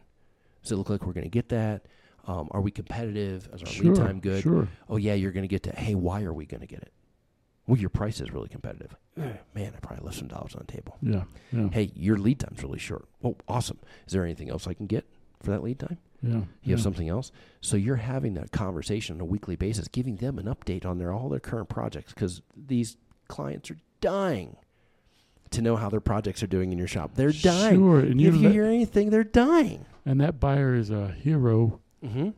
Does 0.61 0.71
it 0.71 0.75
look 0.77 0.89
like 0.89 1.05
we're 1.05 1.13
going 1.13 1.25
to 1.25 1.29
get 1.29 1.49
that? 1.49 1.85
Um, 2.25 2.47
are 2.51 2.61
we 2.61 2.71
competitive? 2.71 3.49
Is 3.53 3.61
our 3.63 3.67
Sure. 3.67 3.93
lead 3.93 3.95
time 3.95 4.19
good? 4.21 4.43
Sure. 4.43 4.67
Oh 4.87 4.95
yeah, 4.97 5.13
you're 5.13 5.31
going 5.31 5.43
to 5.43 5.47
get 5.49 5.63
to, 5.63 5.71
Hey, 5.71 5.93
why 5.93 6.23
are 6.23 6.31
we 6.31 6.45
going 6.45 6.61
to 6.61 6.67
get 6.67 6.79
it? 6.81 6.93
Well, 7.67 7.77
your 7.77 7.89
price 7.89 8.21
is 8.21 8.31
really 8.31 8.47
competitive. 8.49 8.95
Man, 9.17 9.37
I 9.75 9.79
probably 9.81 10.05
left 10.05 10.17
some 10.19 10.27
dollars 10.29 10.55
on 10.55 10.63
the 10.65 10.71
table 10.71 10.97
Yeah. 11.01 11.23
Yeah. 11.51 11.69
hey, 11.69 11.91
your 11.95 12.17
lead 12.17 12.39
time's 12.39 12.63
really 12.63 12.79
short. 12.79 13.07
Well, 13.21 13.35
awesome. 13.47 13.77
Is 14.07 14.13
there 14.13 14.23
anything 14.23 14.49
else 14.49 14.67
I 14.67 14.73
can 14.73 14.85
get 14.87 15.05
for 15.41 15.51
that 15.51 15.63
lead 15.63 15.79
time? 15.79 15.97
Yeah. 16.21 16.29
You 16.35 16.47
yeah. 16.63 16.71
have 16.71 16.81
something 16.81 17.09
else? 17.09 17.31
So 17.59 17.75
you're 17.75 17.97
having 17.97 18.33
that 18.35 18.51
conversation 18.51 19.15
on 19.17 19.21
a 19.21 19.25
weekly 19.25 19.57
basis, 19.57 19.89
giving 19.89 20.15
them 20.17 20.39
an 20.39 20.45
update 20.45 20.85
on 20.85 20.97
their 20.99 21.11
all 21.11 21.27
their 21.27 21.41
current 21.41 21.67
projects 21.67 22.13
because 22.13 22.41
these 22.55 22.95
clients 23.33 23.71
are 23.71 23.77
dying 24.01 24.55
to 25.51 25.61
know 25.61 25.75
how 25.75 25.89
their 25.89 25.99
projects 25.99 26.41
are 26.43 26.47
doing 26.47 26.71
in 26.71 26.77
your 26.77 26.87
shop. 26.87 27.11
They're 27.15 27.31
dying. 27.31 27.75
Sure. 27.79 27.99
And 27.99 28.19
if 28.21 28.35
you 28.35 28.49
hear 28.49 28.65
anything, 28.65 29.09
they're 29.09 29.23
dying. 29.23 29.85
and 30.05 30.19
that 30.21 30.39
buyer 30.39 30.73
is 30.75 30.89
a 30.89 31.07
hero 31.11 31.79
Mm-hmm. 32.03 32.29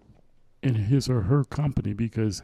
in 0.61 0.75
his 0.75 1.09
or 1.09 1.21
her 1.21 1.43
company 1.43 1.93
because 1.93 2.43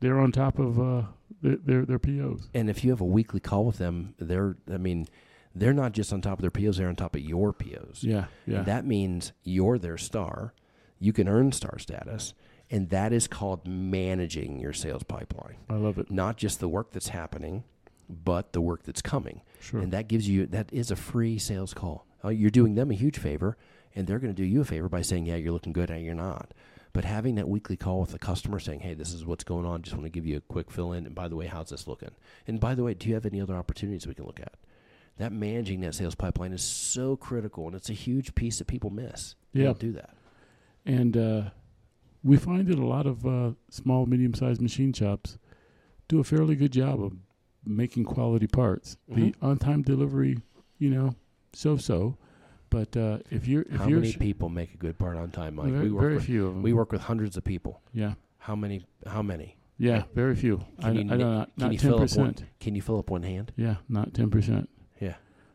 they're 0.00 0.18
on 0.18 0.32
top 0.32 0.58
of 0.58 0.80
uh, 0.80 1.02
their, 1.42 1.56
their 1.56 1.84
their 1.84 1.98
POs. 1.98 2.48
And 2.54 2.68
if 2.70 2.82
you 2.84 2.90
have 2.90 3.00
a 3.00 3.04
weekly 3.06 3.40
call 3.40 3.64
with 3.66 3.78
them, 3.78 4.14
they're 4.18 4.56
I 4.72 4.78
mean, 4.78 5.06
they're 5.54 5.72
not 5.74 5.92
just 5.92 6.12
on 6.12 6.20
top 6.22 6.38
of 6.38 6.42
their 6.42 6.50
POs; 6.50 6.76
they're 6.78 6.88
on 6.88 6.96
top 6.96 7.14
of 7.14 7.20
your 7.22 7.52
POs. 7.52 8.00
Yeah. 8.02 8.26
Yeah. 8.46 8.62
That 8.62 8.86
means 8.86 9.32
you're 9.42 9.78
their 9.78 9.98
star. 9.98 10.54
You 10.98 11.12
can 11.12 11.28
earn 11.28 11.52
star 11.52 11.78
status, 11.78 12.32
and 12.74 12.90
that 12.90 13.12
is 13.12 13.28
called 13.28 13.68
managing 13.68 14.58
your 14.58 14.72
sales 14.72 15.04
pipeline. 15.04 15.54
I 15.70 15.74
love 15.74 15.96
it. 15.98 16.10
Not 16.10 16.36
just 16.36 16.58
the 16.58 16.68
work 16.68 16.90
that's 16.90 17.08
happening, 17.08 17.62
but 18.08 18.52
the 18.52 18.60
work 18.60 18.82
that's 18.82 19.00
coming. 19.00 19.42
Sure. 19.60 19.80
And 19.80 19.92
that 19.92 20.08
gives 20.08 20.28
you 20.28 20.46
that 20.46 20.72
is 20.72 20.90
a 20.90 20.96
free 20.96 21.38
sales 21.38 21.72
call. 21.72 22.04
Uh, 22.24 22.30
You're 22.30 22.50
doing 22.50 22.74
them 22.74 22.90
a 22.90 22.94
huge 22.94 23.16
favor, 23.16 23.56
and 23.94 24.08
they're 24.08 24.18
going 24.18 24.34
to 24.34 24.42
do 24.42 24.46
you 24.46 24.60
a 24.60 24.64
favor 24.64 24.88
by 24.88 25.02
saying, 25.02 25.26
"Yeah, 25.26 25.36
you're 25.36 25.52
looking 25.52 25.72
good," 25.72 25.88
and 25.88 26.04
you're 26.04 26.16
not. 26.16 26.52
But 26.92 27.04
having 27.04 27.36
that 27.36 27.48
weekly 27.48 27.76
call 27.76 28.00
with 28.00 28.10
the 28.10 28.18
customer 28.18 28.58
saying, 28.58 28.80
"Hey, 28.80 28.94
this 28.94 29.12
is 29.12 29.24
what's 29.24 29.44
going 29.44 29.66
on. 29.66 29.82
Just 29.82 29.94
want 29.94 30.06
to 30.06 30.10
give 30.10 30.26
you 30.26 30.36
a 30.38 30.40
quick 30.40 30.72
fill 30.72 30.92
in. 30.92 31.06
And 31.06 31.14
by 31.14 31.28
the 31.28 31.36
way, 31.36 31.46
how's 31.46 31.70
this 31.70 31.86
looking? 31.86 32.10
And 32.48 32.58
by 32.58 32.74
the 32.74 32.82
way, 32.82 32.94
do 32.94 33.08
you 33.08 33.14
have 33.14 33.24
any 33.26 33.40
other 33.40 33.54
opportunities 33.54 34.04
we 34.06 34.14
can 34.14 34.26
look 34.26 34.40
at?" 34.40 34.54
That 35.18 35.30
managing 35.30 35.80
that 35.82 35.94
sales 35.94 36.16
pipeline 36.16 36.52
is 36.52 36.64
so 36.64 37.14
critical, 37.16 37.66
and 37.68 37.76
it's 37.76 37.88
a 37.88 37.92
huge 37.94 38.34
piece 38.34 38.58
that 38.58 38.66
people 38.66 38.90
miss. 38.90 39.36
Yeah. 39.52 39.66
don't 39.66 39.78
do 39.78 39.92
that. 39.92 40.16
And 40.84 41.16
uh, 41.16 41.42
we 42.24 42.36
find 42.36 42.66
that 42.68 42.78
a 42.78 42.84
lot 42.86 43.06
of 43.06 43.24
uh, 43.26 43.52
small, 43.70 44.06
medium 44.06 44.34
sized 44.34 44.60
machine 44.62 44.92
shops 44.92 45.38
do 46.08 46.18
a 46.20 46.24
fairly 46.24 46.56
good 46.56 46.72
job 46.72 47.00
of 47.02 47.12
making 47.64 48.04
quality 48.04 48.46
parts. 48.46 48.96
The 49.08 49.32
Mhm. 49.32 49.34
on 49.42 49.58
time 49.58 49.82
delivery, 49.82 50.38
you 50.78 50.90
know, 50.90 51.14
so 51.52 51.76
so. 51.76 52.16
But 52.70 52.96
uh, 52.96 53.18
if 53.30 53.46
you're 53.46 53.62
if 53.62 53.76
How 53.80 53.86
you're 53.88 54.00
many 54.00 54.12
sh- 54.12 54.18
people 54.18 54.48
make 54.48 54.74
a 54.74 54.76
good 54.76 54.98
part 54.98 55.16
on 55.16 55.30
time, 55.30 55.54
Mike? 55.56 55.70
very, 55.70 55.84
we 55.84 55.90
work 55.92 56.02
very 56.02 56.14
with 56.16 56.24
few 56.24 56.46
of 56.46 56.54
them. 56.54 56.62
we 56.62 56.72
work 56.72 56.90
with 56.90 57.02
hundreds 57.02 57.36
of 57.36 57.44
people. 57.44 57.80
Yeah, 57.92 58.14
How 58.38 58.56
many? 58.56 58.84
How 59.06 59.22
many? 59.22 59.56
yeah, 59.78 60.04
very 60.14 60.34
few. 60.34 60.64
I, 60.80 60.82
Can 60.82 60.90
I 60.90 61.00
you 61.02 61.04
don't 61.08 61.18
know, 61.18 61.46
not 61.56 61.70
ten 61.70 61.78
fill 61.78 61.90
up 61.94 61.98
one? 62.00 62.06
percent. 62.08 62.44
Can 62.58 62.74
you 62.74 62.82
fill 62.82 62.98
up 62.98 63.10
one 63.10 63.22
hand? 63.22 63.52
Yeah, 63.56 63.76
not 63.88 64.12
ten 64.14 64.28
percent. 64.30 64.68
Yeah. 65.00 65.14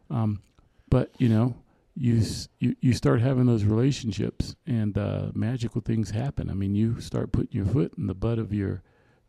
Um, 0.10 0.41
but 0.89 1.12
you 1.17 1.27
know, 1.29 1.55
you 1.95 2.23
you 2.60 2.75
you 2.80 2.93
start 2.93 3.21
having 3.21 3.45
those 3.45 3.63
relationships, 3.65 4.56
and 4.65 4.97
uh, 4.97 5.32
magical 5.34 5.82
things 5.82 6.12
happen. 6.12 6.49
I 6.49 6.54
mean, 6.54 6.75
you 6.75 6.99
start 7.02 7.32
putting 7.32 7.52
your 7.56 7.65
foot 7.65 7.93
in 7.97 8.08
the 8.08 8.13
butt 8.15 8.39
of 8.39 8.54
your 8.54 8.82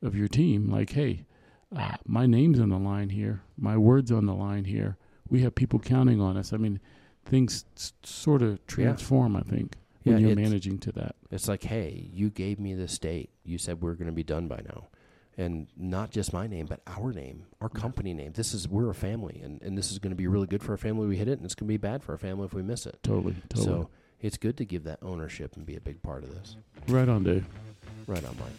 of 0.02 0.14
your 0.14 0.28
team. 0.28 0.70
Like, 0.70 0.90
hey, 0.90 1.26
uh, 1.74 1.96
my 2.06 2.26
name's 2.26 2.60
on 2.60 2.68
the 2.68 2.78
line 2.78 3.10
here. 3.10 3.42
My 3.58 3.76
word's 3.76 4.12
on 4.12 4.26
the 4.26 4.34
line 4.34 4.64
here. 4.64 4.96
We 5.28 5.40
have 5.42 5.54
people 5.54 5.78
counting 5.78 6.20
on 6.20 6.36
us. 6.36 6.52
I 6.52 6.56
mean, 6.56 6.80
things 7.24 7.64
s- 7.76 7.92
sort 8.02 8.42
of 8.42 8.64
transform. 8.66 9.36
I 9.36 9.42
think 9.42 9.76
when 10.04 10.18
Yeah, 10.18 10.28
you're 10.28 10.36
managing 10.36 10.78
to 10.80 10.92
that. 10.92 11.16
It's 11.30 11.46
like, 11.48 11.64
hey, 11.64 12.08
you 12.12 12.30
gave 12.30 12.58
me 12.58 12.74
this 12.74 12.98
date. 12.98 13.30
You 13.44 13.58
said 13.58 13.80
we 13.82 13.90
are 13.90 13.94
going 13.94 14.06
to 14.06 14.12
be 14.12 14.22
done 14.24 14.48
by 14.48 14.62
now. 14.66 14.88
And 15.40 15.68
not 15.74 16.10
just 16.10 16.34
my 16.34 16.46
name, 16.46 16.66
but 16.66 16.80
our 16.86 17.12
name, 17.12 17.46
our 17.62 17.70
company 17.70 18.12
name. 18.12 18.32
This 18.34 18.52
is, 18.52 18.68
we're 18.68 18.90
a 18.90 18.94
family, 18.94 19.40
and, 19.42 19.62
and 19.62 19.78
this 19.78 19.90
is 19.90 19.98
going 19.98 20.10
to 20.10 20.16
be 20.16 20.26
really 20.26 20.46
good 20.46 20.62
for 20.62 20.72
our 20.72 20.76
family 20.76 21.04
if 21.04 21.08
we 21.08 21.16
hit 21.16 21.28
it, 21.28 21.38
and 21.38 21.46
it's 21.46 21.54
going 21.54 21.66
to 21.66 21.72
be 21.72 21.78
bad 21.78 22.02
for 22.02 22.12
our 22.12 22.18
family 22.18 22.44
if 22.44 22.52
we 22.52 22.62
miss 22.62 22.84
it. 22.84 22.98
Totally, 23.02 23.34
totally. 23.48 23.64
So 23.64 23.90
it's 24.20 24.36
good 24.36 24.58
to 24.58 24.66
give 24.66 24.84
that 24.84 24.98
ownership 25.00 25.56
and 25.56 25.64
be 25.64 25.76
a 25.76 25.80
big 25.80 26.02
part 26.02 26.24
of 26.24 26.34
this. 26.34 26.56
right 26.88 27.08
on, 27.08 27.24
Dave. 27.24 27.46
Right 28.06 28.22
on, 28.22 28.36
Mike. 28.38 28.50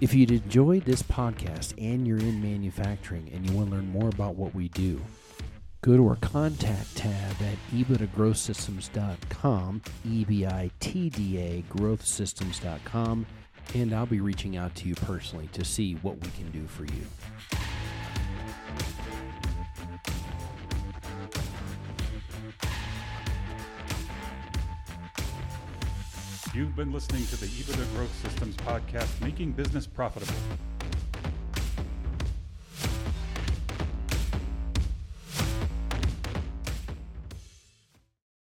If 0.00 0.14
you'd 0.14 0.32
enjoyed 0.32 0.84
this 0.84 1.02
podcast 1.04 1.74
and 1.78 2.06
you're 2.08 2.18
in 2.18 2.42
manufacturing 2.42 3.30
and 3.32 3.48
you 3.48 3.56
want 3.56 3.70
to 3.70 3.76
learn 3.76 3.88
more 3.90 4.08
about 4.08 4.34
what 4.34 4.54
we 4.54 4.68
do, 4.68 5.00
go 5.80 5.96
to 5.96 6.08
our 6.08 6.16
contact 6.16 6.96
tab 6.96 7.36
at 7.40 7.56
ebitdagrowthsystems.com, 7.72 9.82
E-B-I-T-D-A 10.04 11.64
growthsystems.com, 11.70 13.26
and 13.74 13.92
I'll 13.92 14.06
be 14.06 14.20
reaching 14.20 14.56
out 14.56 14.74
to 14.76 14.88
you 14.88 14.94
personally 14.94 15.48
to 15.52 15.62
see 15.64 15.94
what 15.94 16.14
we 16.16 16.30
can 16.30 16.50
do 16.50 16.66
for 16.66 16.84
you. 16.84 17.06
You've 26.54 26.74
been 26.74 26.92
listening 26.92 27.26
to 27.26 27.36
the 27.36 27.46
EBITDA 27.46 27.94
Growth 27.94 28.14
Systems 28.22 28.56
podcast, 28.56 29.20
Making 29.20 29.52
Business 29.52 29.86
Profitable. 29.86 30.34